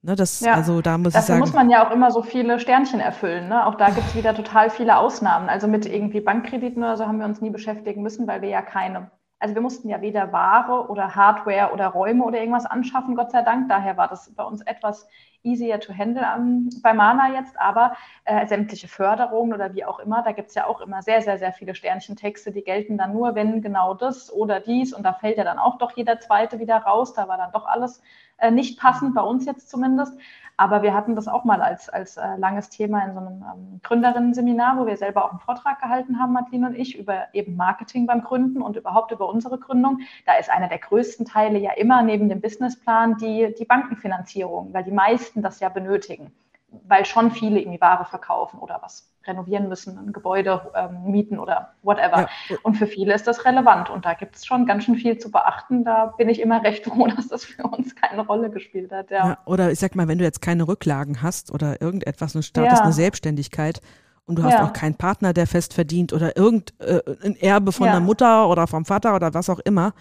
[0.00, 0.54] Ne, das, ja.
[0.54, 1.40] also da muss Dafür ich sagen.
[1.40, 3.48] muss man ja auch immer so viele Sternchen erfüllen.
[3.48, 3.66] Ne?
[3.66, 5.48] Auch da gibt es wieder total viele Ausnahmen.
[5.48, 8.62] Also mit irgendwie Bankkrediten oder so haben wir uns nie beschäftigen müssen, weil wir ja
[8.62, 9.10] keine
[9.40, 13.42] also wir mussten ja weder Ware oder Hardware oder Räume oder irgendwas anschaffen, Gott sei
[13.42, 13.68] Dank.
[13.68, 15.06] Daher war das bei uns etwas
[15.42, 20.22] easier to handle um, bei Mana jetzt, aber äh, sämtliche Förderungen oder wie auch immer,
[20.22, 23.36] da gibt es ja auch immer sehr, sehr, sehr viele Sternchentexte, die gelten dann nur,
[23.36, 26.78] wenn genau das oder dies und da fällt ja dann auch doch jeder zweite wieder
[26.78, 28.02] raus, da war dann doch alles
[28.38, 30.18] äh, nicht passend, bei uns jetzt zumindest.
[30.56, 33.80] Aber wir hatten das auch mal als, als äh, langes Thema in so einem ähm,
[33.84, 38.06] Gründerinnen-Seminar, wo wir selber auch einen Vortrag gehalten haben, Madeline und ich, über eben Marketing
[38.06, 40.00] beim Gründen und überhaupt über unsere Gründung.
[40.26, 44.82] Da ist einer der größten Teile ja immer neben dem Businessplan die, die Bankenfinanzierung, weil
[44.82, 46.32] die meisten das ja benötigen
[46.70, 51.74] weil schon viele irgendwie Ware verkaufen oder was renovieren müssen, ein Gebäude ähm, mieten oder
[51.82, 52.28] whatever.
[52.48, 52.56] Ja.
[52.62, 55.30] Und für viele ist das relevant und da gibt es schon ganz schön viel zu
[55.30, 55.84] beachten.
[55.84, 59.10] Da bin ich immer recht froh, dass das für uns keine Rolle gespielt hat.
[59.10, 59.28] Ja.
[59.28, 62.82] ja oder ich sag mal, wenn du jetzt keine Rücklagen hast oder irgendetwas und startest
[62.82, 63.80] eine Selbstständigkeit
[64.24, 68.00] und du hast auch keinen Partner, der fest verdient oder irgendein äh, Erbe von der
[68.00, 69.94] Mutter oder vom Vater oder was auch immer,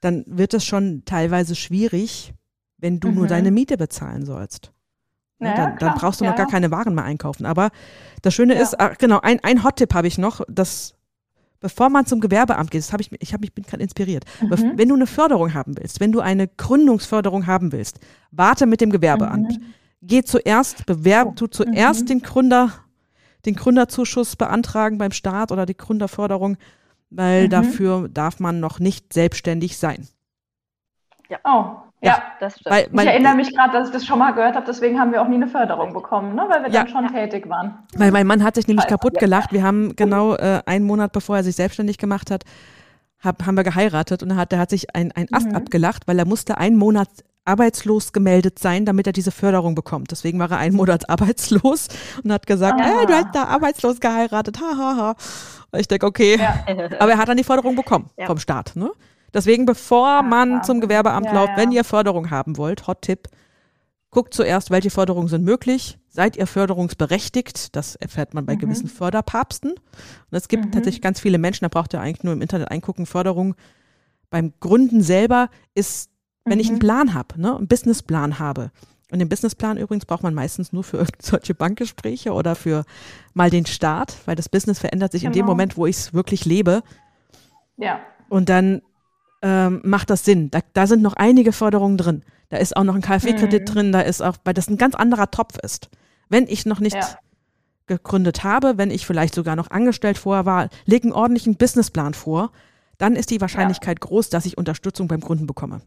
[0.00, 2.34] dann wird es schon teilweise schwierig,
[2.78, 3.14] wenn du mhm.
[3.14, 4.72] nur deine Miete bezahlen sollst.
[5.40, 7.46] Naja, dann, dann, brauchst du noch ja, gar keine Waren mehr einkaufen.
[7.46, 7.70] Aber
[8.22, 8.60] das Schöne ja.
[8.60, 10.94] ist, ach, genau, ein, ein Hot-Tipp habe ich noch, dass
[11.60, 14.72] bevor man zum Gewerbeamt geht, das habe ich, ich, hab, ich bin gerade inspiriert, mhm.
[14.76, 18.90] wenn du eine Förderung haben willst, wenn du eine Gründungsförderung haben willst, warte mit dem
[18.90, 19.58] Gewerbeamt.
[19.58, 19.64] Mhm.
[20.02, 22.06] Geh zuerst, bewerb du zuerst mhm.
[22.06, 22.72] den Gründer,
[23.44, 26.56] den Gründerzuschuss beantragen beim Staat oder die Gründerförderung,
[27.10, 27.50] weil mhm.
[27.50, 30.08] dafür darf man noch nicht selbstständig sein.
[31.28, 31.38] Ja.
[31.44, 32.74] Oh, ja, ja, das stimmt.
[32.74, 35.20] Weil, ich erinnere mich gerade, dass ich das schon mal gehört habe, deswegen haben wir
[35.20, 36.46] auch nie eine Förderung bekommen, ne?
[36.48, 36.84] weil wir ja.
[36.84, 37.78] dann schon tätig waren.
[37.94, 39.52] Weil mein Mann hat sich nämlich kaputt gelacht.
[39.52, 42.44] Wir haben genau äh, einen Monat, bevor er sich selbstständig gemacht hat,
[43.22, 45.56] hab, haben wir geheiratet und er hat, der hat sich ein, ein Ast mhm.
[45.56, 47.08] abgelacht, weil er musste einen Monat
[47.44, 50.10] arbeitslos gemeldet sein, damit er diese Förderung bekommt.
[50.10, 51.88] Deswegen war er einen Monat arbeitslos
[52.24, 52.84] und hat gesagt, ah.
[52.84, 54.96] hey, du hast da arbeitslos geheiratet, hahaha.
[54.96, 55.16] Ha,
[55.72, 55.78] ha.
[55.78, 56.38] Ich denke, okay.
[56.38, 56.64] Ja.
[56.98, 58.26] Aber er hat dann die Förderung bekommen ja.
[58.26, 58.72] vom Staat.
[58.74, 58.90] Ne?
[59.32, 63.28] Deswegen, bevor man zum Gewerbeamt ja, läuft, wenn ihr Förderung haben wollt, Hot-Tipp,
[64.10, 65.98] guckt zuerst, welche Förderungen sind möglich.
[66.08, 67.76] Seid ihr förderungsberechtigt?
[67.76, 68.60] Das erfährt man bei mhm.
[68.60, 69.72] gewissen Förderpapsten.
[69.72, 70.72] Und es gibt mhm.
[70.72, 73.54] tatsächlich ganz viele Menschen, da braucht ihr eigentlich nur im Internet eingucken, Förderung.
[74.28, 76.10] Beim Gründen selber ist,
[76.44, 76.60] wenn mhm.
[76.60, 76.80] ich einen mhm.
[76.80, 78.72] Plan habe, ne, einen Businessplan habe.
[79.12, 82.84] Und den Businessplan übrigens braucht man meistens nur für solche Bankgespräche oder für
[83.34, 85.30] mal den Start, weil das Business verändert sich genau.
[85.30, 85.52] in dem genau.
[85.52, 86.82] Moment, wo ich es wirklich lebe.
[87.76, 88.00] Ja.
[88.28, 88.82] Und dann
[89.42, 90.50] ähm, macht das Sinn.
[90.50, 92.22] Da, da, sind noch einige Förderungen drin.
[92.48, 93.72] Da ist auch noch ein KfW-Kredit mhm.
[93.72, 95.88] drin, da ist auch, weil das ein ganz anderer Topf ist.
[96.28, 97.18] Wenn ich noch nicht ja.
[97.86, 102.50] gegründet habe, wenn ich vielleicht sogar noch angestellt vorher war, leg einen ordentlichen Businessplan vor,
[102.98, 104.06] dann ist die Wahrscheinlichkeit ja.
[104.06, 105.80] groß, dass ich Unterstützung beim Gründen bekomme.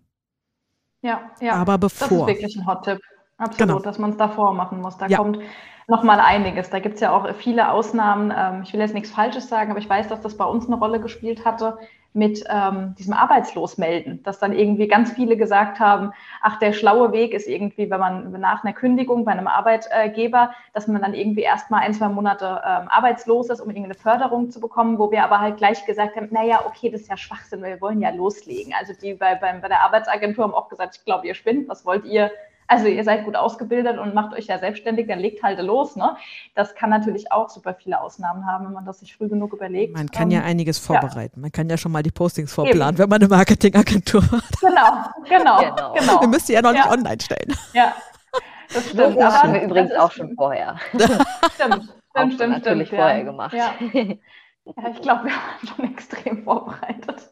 [1.01, 1.53] Ja, ja.
[1.53, 2.07] Aber bevor.
[2.07, 2.99] Das ist wirklich ein Hot-Tipp.
[3.37, 3.79] Absolut, genau.
[3.79, 4.97] dass man es davor machen muss.
[4.97, 5.17] Da ja.
[5.17, 5.39] kommt
[5.87, 6.69] noch mal einiges.
[6.69, 8.33] Da gibt es ja auch viele Ausnahmen.
[8.35, 10.77] Ähm, ich will jetzt nichts Falsches sagen, aber ich weiß, dass das bei uns eine
[10.77, 11.77] Rolle gespielt hatte
[12.13, 16.11] mit ähm, diesem Arbeitslosmelden, dass dann irgendwie ganz viele gesagt haben,
[16.41, 20.87] ach, der schlaue Weg ist irgendwie, wenn man nach einer Kündigung bei einem Arbeitgeber, dass
[20.87, 24.99] man dann irgendwie erstmal ein, zwei Monate ähm, arbeitslos ist, um irgendeine Förderung zu bekommen,
[24.99, 27.99] wo wir aber halt gleich gesagt haben, naja, okay, das ist ja Schwachsinn, wir wollen
[27.99, 28.73] ja loslegen.
[28.79, 31.83] Also die bei, bei, bei der Arbeitsagentur haben auch gesagt, ich glaube, ihr spinnt, was
[31.83, 32.29] wollt ihr?
[32.73, 35.95] Also ihr seid gut ausgebildet und macht euch ja selbstständig, dann legt halt los.
[35.95, 36.17] Ne?
[36.55, 39.95] Das kann natürlich auch super viele Ausnahmen haben, wenn man das sich früh genug überlegt.
[39.95, 41.35] Man kann ja ähm, einiges vorbereiten.
[41.35, 41.41] Ja.
[41.41, 42.97] Man kann ja schon mal die Postings vorplanen, Eben.
[42.97, 44.43] wenn man eine Marketingagentur hat.
[44.59, 45.93] Genau, genau, genau.
[45.93, 46.21] genau.
[46.21, 47.55] Wir müssen ja noch nicht online stellen.
[47.73, 47.93] Ja,
[48.73, 49.17] das stimmt.
[49.17, 50.77] Das haben wir übrigens auch schon vorher.
[50.93, 52.53] stimmt, stimmt, stimmt.
[52.53, 53.23] natürlich stimmt, vorher ja.
[53.23, 53.53] gemacht.
[53.53, 57.29] Ja, ja ich glaube, wir haben schon extrem vorbereitet.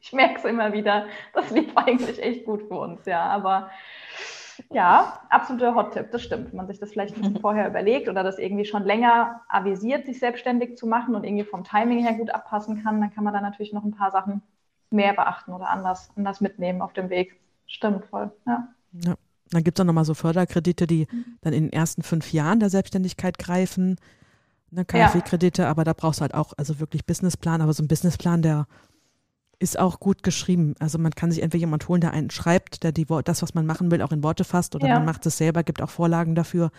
[0.00, 1.06] Ich merke es immer wieder.
[1.32, 3.22] Das lief eigentlich echt gut für uns, ja.
[3.22, 3.70] Aber
[4.70, 6.50] ja, absoluter Hot-Tipp, das stimmt.
[6.50, 10.06] Wenn man sich das vielleicht ein bisschen vorher überlegt oder das irgendwie schon länger avisiert,
[10.06, 13.34] sich selbstständig zu machen und irgendwie vom Timing her gut abpassen kann, dann kann man
[13.34, 14.42] da natürlich noch ein paar Sachen
[14.90, 17.40] mehr beachten oder anders, anders mitnehmen auf dem Weg.
[17.66, 18.68] Stimmt voll, ja.
[19.04, 19.14] ja.
[19.50, 21.38] Dann gibt es auch nochmal so Förderkredite, die mhm.
[21.42, 23.96] dann in den ersten fünf Jahren der Selbstständigkeit greifen.
[24.70, 25.70] Ne, KfW-Kredite, ja.
[25.70, 28.66] aber da brauchst du halt auch also wirklich Businessplan, aber so ein Businessplan, der
[29.58, 30.74] ist auch gut geschrieben.
[30.78, 33.66] Also man kann sich entweder jemand holen, der einen schreibt, der die, das, was man
[33.66, 34.94] machen will, auch in Worte fasst oder ja.
[34.94, 36.70] man macht es selber, gibt auch Vorlagen dafür.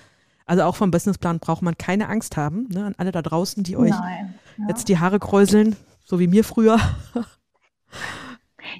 [0.45, 3.78] Also auch vom Businessplan braucht man keine Angst haben, ne, an alle da draußen, die
[3.78, 4.67] euch ja.
[4.67, 6.80] jetzt die Haare kräuseln, so wie mir früher.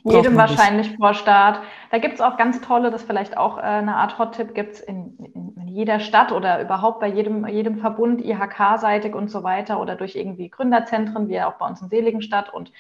[0.04, 1.00] Jedem wahrscheinlich nicht.
[1.00, 1.62] vor Start.
[1.92, 4.80] Da gibt es auch ganz tolle, das vielleicht auch äh, eine Art Hot-Tipp gibt es
[4.82, 9.80] in, in, in, jeder Stadt oder überhaupt bei jedem, jedem Verbund, IHK-seitig und so weiter
[9.80, 12.72] oder durch irgendwie Gründerzentren, wie auch bei uns in Seligenstadt und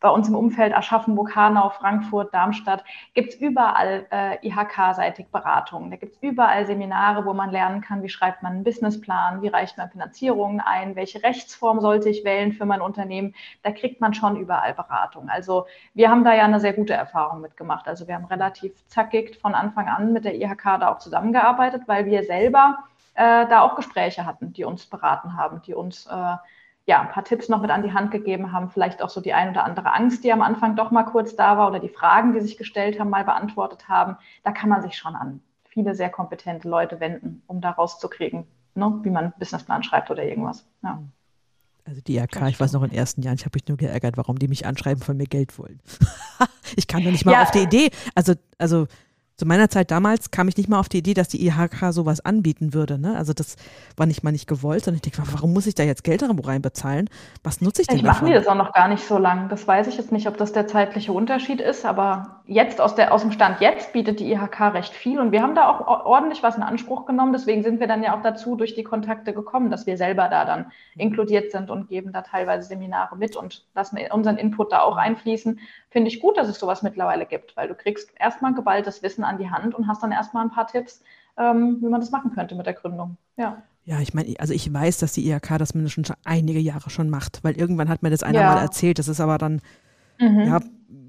[0.00, 2.84] bei uns im Umfeld Aschaffenburg, Hanau, Frankfurt, Darmstadt,
[3.14, 5.90] gibt es überall äh, IHK-seitig Beratungen.
[5.90, 9.48] Da gibt es überall Seminare, wo man lernen kann, wie schreibt man einen Businessplan, wie
[9.48, 13.34] reicht man Finanzierungen ein, welche Rechtsform sollte ich wählen für mein Unternehmen.
[13.62, 15.28] Da kriegt man schon überall Beratung.
[15.28, 17.88] Also wir haben da ja eine sehr gute Erfahrung mitgemacht.
[17.88, 22.06] Also wir haben relativ zackig von Anfang an mit der IHK da auch zusammengearbeitet, weil
[22.06, 22.78] wir selber
[23.14, 26.36] äh, da auch Gespräche hatten, die uns beraten haben, die uns äh,
[26.88, 29.34] ja, ein paar Tipps noch mit an die Hand gegeben haben, vielleicht auch so die
[29.34, 32.32] ein oder andere Angst, die am Anfang doch mal kurz da war oder die Fragen,
[32.32, 34.16] die sich gestellt haben, mal beantwortet haben.
[34.42, 39.00] Da kann man sich schon an viele sehr kompetente Leute wenden, um da rauszukriegen, ne,
[39.02, 40.66] wie man einen Businessplan schreibt oder irgendwas.
[40.82, 41.02] Ja.
[41.84, 44.16] Also die IHK, ich weiß noch in den ersten Jahren, ich habe mich nur geärgert,
[44.16, 45.80] warum die mich anschreiben, von mir Geld wollen.
[46.76, 47.42] ich kam doch nicht mal ja.
[47.42, 47.90] auf die Idee.
[48.14, 48.86] Also, also
[49.38, 52.18] zu meiner Zeit damals kam ich nicht mal auf die Idee, dass die IHK sowas
[52.18, 52.98] anbieten würde.
[52.98, 53.16] Ne?
[53.16, 53.54] Also das
[53.96, 57.08] war nicht mal nicht gewollt, sondern ich denke, warum muss ich da jetzt Geld reinbezahlen?
[57.44, 58.24] Was nutze ich denn ich davon?
[58.24, 59.48] machen die das auch noch gar nicht so lang.
[59.48, 63.14] Das weiß ich jetzt nicht, ob das der zeitliche Unterschied ist, aber jetzt aus, der,
[63.14, 66.42] aus dem Stand jetzt bietet die IHK recht viel und wir haben da auch ordentlich
[66.42, 67.32] was in Anspruch genommen.
[67.32, 70.46] Deswegen sind wir dann ja auch dazu durch die Kontakte gekommen, dass wir selber da
[70.46, 74.96] dann inkludiert sind und geben da teilweise Seminare mit und lassen unseren Input da auch
[74.96, 75.60] einfließen.
[75.90, 79.38] Finde ich gut, dass es sowas mittlerweile gibt, weil du kriegst erstmal geballtes Wissen an
[79.38, 81.02] die Hand und hast dann erstmal ein paar Tipps,
[81.36, 83.16] ähm, wie man das machen könnte mit der Gründung.
[83.36, 83.62] Ja.
[83.84, 87.08] Ja, ich meine, also ich weiß, dass die IHK das mindestens schon einige Jahre schon
[87.08, 88.54] macht, weil irgendwann hat mir das einer ja.
[88.54, 88.98] mal erzählt.
[88.98, 89.62] Das ist aber dann,
[90.18, 90.40] mhm.
[90.40, 90.60] ja,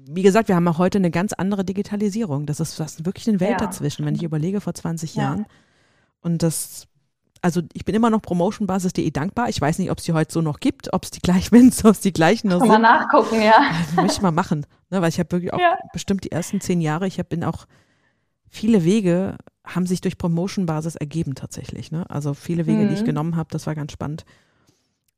[0.08, 2.46] wie gesagt, wir haben auch heute eine ganz andere Digitalisierung.
[2.46, 3.66] Das ist, das ist wirklich eine Welt ja.
[3.66, 5.24] dazwischen, wenn ich überlege vor 20 ja.
[5.24, 5.46] Jahren.
[6.22, 6.88] Und das,
[7.42, 9.50] also ich bin immer noch promotionbasis.de dankbar.
[9.50, 11.68] Ich weiß nicht, ob es die heute so noch gibt, ob es die gleich, wenn
[11.68, 12.64] es die gleichen noch.
[12.64, 13.58] Mal nachgucken, ja.
[13.58, 15.60] Also, möchte ich mal machen, ne, weil ich habe wirklich auch
[15.92, 17.66] bestimmt die ersten zehn Jahre, ich hab, bin auch
[18.50, 21.92] viele Wege haben sich durch Promotion-Basis ergeben tatsächlich.
[21.92, 22.04] Ne?
[22.10, 22.88] Also viele Wege, mhm.
[22.88, 23.06] die ich mhm.
[23.06, 24.24] genommen habe, das war ganz spannend.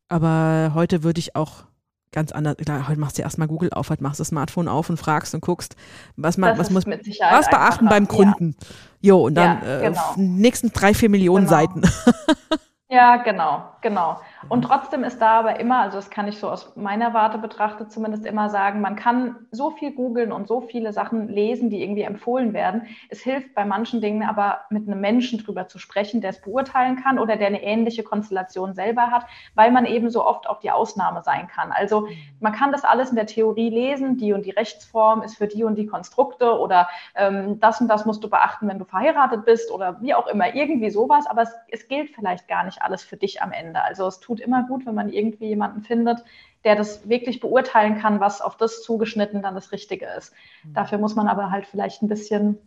[0.08, 1.64] Aber heute würde ich auch
[2.12, 4.90] ganz anders, klar, heute machst du erstmal Google auf, heute machst du das Smartphone auf
[4.90, 5.74] und fragst und guckst,
[6.16, 8.54] was man, was muss, was beachten beim Kunden.
[9.00, 9.14] Ja.
[9.14, 10.14] Jo, und dann ja, genau.
[10.16, 11.56] äh, nächsten drei, vier Millionen genau.
[11.56, 11.82] Seiten.
[12.94, 14.20] Ja, genau, genau.
[14.50, 17.90] Und trotzdem ist da aber immer, also das kann ich so aus meiner Warte betrachtet
[17.90, 22.02] zumindest immer sagen, man kann so viel googeln und so viele Sachen lesen, die irgendwie
[22.02, 22.82] empfohlen werden.
[23.08, 26.96] Es hilft bei manchen Dingen aber mit einem Menschen drüber zu sprechen, der es beurteilen
[27.02, 29.24] kann oder der eine ähnliche Konstellation selber hat,
[29.54, 31.72] weil man eben so oft auch die Ausnahme sein kann.
[31.72, 32.08] Also
[32.40, 35.64] man kann das alles in der Theorie lesen, die und die Rechtsform ist für die
[35.64, 39.70] und die Konstrukte oder ähm, das und das musst du beachten, wenn du verheiratet bist
[39.70, 43.16] oder wie auch immer, irgendwie sowas, aber es, es gilt vielleicht gar nicht alles für
[43.16, 43.82] dich am Ende.
[43.82, 46.24] Also es tut immer gut, wenn man irgendwie jemanden findet,
[46.64, 50.32] der das wirklich beurteilen kann, was auf das zugeschnitten dann das Richtige ist.
[50.64, 50.74] Mhm.
[50.74, 52.58] Dafür muss man aber halt vielleicht ein bisschen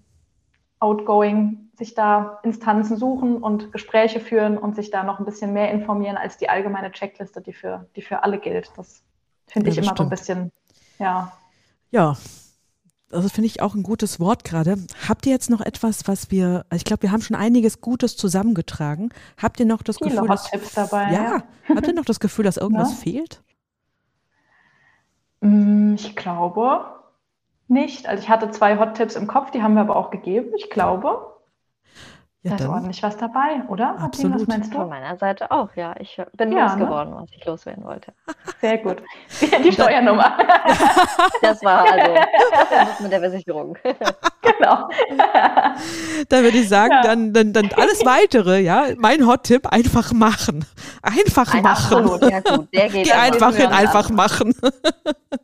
[0.79, 5.71] outgoing sich da Instanzen suchen und Gespräche führen und sich da noch ein bisschen mehr
[5.71, 8.71] informieren als die allgemeine Checkliste, die für, die für alle gilt.
[8.77, 9.03] Das
[9.47, 9.97] finde ja, ich immer stimmt.
[9.97, 10.51] so ein bisschen,
[10.99, 11.31] ja.
[11.91, 12.15] Ja,
[13.15, 14.77] also finde ich auch ein gutes Wort gerade.
[15.07, 18.17] Habt ihr jetzt noch etwas, was wir, also ich glaube, wir haben schon einiges Gutes
[18.17, 19.09] zusammengetragen.
[19.41, 21.43] Habt ihr noch das Viele Gefühl, dass, Tipps dabei, ja, ja.
[21.75, 22.95] habt ihr noch das Gefühl, dass irgendwas ja.
[22.97, 23.41] fehlt?
[25.41, 26.85] Mm, ich glaube
[27.67, 28.07] nicht.
[28.07, 30.51] Also ich hatte zwei Hot Tipps im Kopf, die haben wir aber auch gegeben.
[30.57, 31.34] Ich glaube.
[32.45, 33.99] Ja, da ist ordentlich was dabei, oder?
[33.99, 34.39] Absolut.
[34.39, 34.77] was meinst du?
[34.77, 35.95] Von meiner Seite auch, ja.
[35.97, 37.21] Ich bin ja, losgeworden, ne?
[37.21, 38.13] was ich loswerden wollte.
[38.61, 39.01] Sehr gut.
[39.63, 40.37] Die Steuernummer.
[41.41, 42.13] Das war also
[42.69, 43.77] das mit der Versicherung.
[43.83, 44.89] Genau.
[46.29, 47.01] Dann würde ich sagen, ja.
[47.01, 50.65] dann, dann, dann alles weitere, ja, mein Hot-Tipp, einfach machen.
[51.01, 52.05] Einfach Ein machen.
[52.05, 52.67] Absolut, ja gut.
[52.73, 54.55] Der geht Geh einfach hin, einfach machen.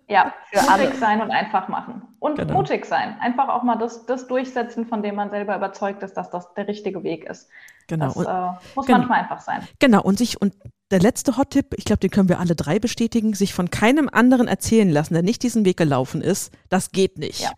[0.07, 2.10] Ja, für mutig sein und einfach machen.
[2.21, 2.53] Und genau.
[2.53, 3.17] mutig sein.
[3.19, 6.67] Einfach auch mal das, das durchsetzen, von dem man selber überzeugt ist, dass das der
[6.67, 7.49] richtige Weg ist.
[7.87, 8.13] Genau.
[8.13, 8.99] Das äh, muss genau.
[8.99, 9.67] manchmal einfach sein.
[9.79, 10.03] Genau.
[10.03, 10.53] Und sich, und
[10.91, 14.47] der letzte Hot-Tipp, ich glaube, den können wir alle drei bestätigen, sich von keinem anderen
[14.47, 17.41] erzählen lassen, der nicht diesen Weg gelaufen ist, das geht nicht.
[17.41, 17.53] Ja.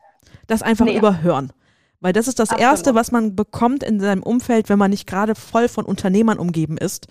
[0.48, 0.98] Das einfach nee.
[0.98, 1.52] überhören.
[2.00, 2.72] Weil das ist das Absolut.
[2.72, 6.78] Erste, was man bekommt in seinem Umfeld, wenn man nicht gerade voll von Unternehmern umgeben
[6.78, 7.08] ist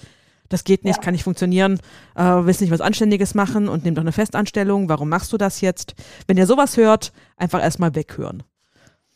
[0.49, 1.03] das geht nicht, ja.
[1.03, 1.81] kann nicht funktionieren,
[2.15, 5.61] äh, willst nicht was Anständiges machen und nimm doch eine Festanstellung, warum machst du das
[5.61, 5.95] jetzt?
[6.27, 8.43] Wenn ihr sowas hört, einfach erstmal weghören.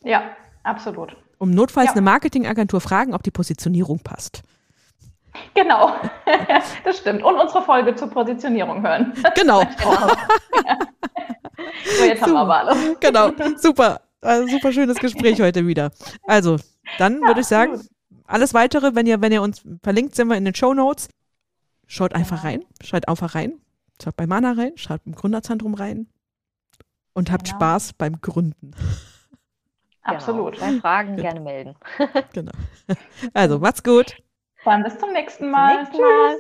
[0.02, 0.22] Ja,
[0.62, 1.16] absolut.
[1.38, 1.92] Um notfalls ja.
[1.92, 4.42] eine Marketingagentur fragen, ob die Positionierung passt.
[5.54, 5.94] Genau,
[6.84, 7.22] das stimmt.
[7.22, 9.12] Und unsere Folge zur Positionierung hören.
[9.34, 9.60] Genau.
[11.98, 12.76] so, jetzt haben wir aber alles.
[13.00, 14.00] Genau, super.
[14.22, 15.90] Also super schönes Gespräch heute wieder.
[16.26, 16.56] Also,
[16.98, 17.86] dann ja, würde ich sagen, gut.
[18.26, 21.08] Alles weitere, wenn ihr, wenn ihr uns verlinkt, sind wir in den Show Notes.
[21.86, 23.60] Schaut einfach rein, schaut einfach rein,
[24.02, 26.08] schaut bei Mana rein, schaut im Gründerzentrum rein
[27.12, 27.56] und habt genau.
[27.56, 28.72] Spaß beim Gründen.
[30.02, 30.54] Absolut.
[30.54, 30.66] Genau.
[30.66, 31.74] Bei Fragen gerne melden.
[32.32, 32.52] genau.
[33.34, 34.16] Also, macht's gut.
[34.64, 35.70] Dann bis zum nächsten Mal.
[35.70, 36.36] Zum nächsten Mal.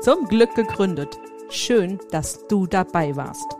[0.00, 1.18] Zum Glück gegründet.
[1.50, 3.56] Schön, dass du dabei warst.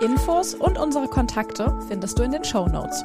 [0.00, 3.04] Infos und unsere Kontakte findest du in den Show Notes.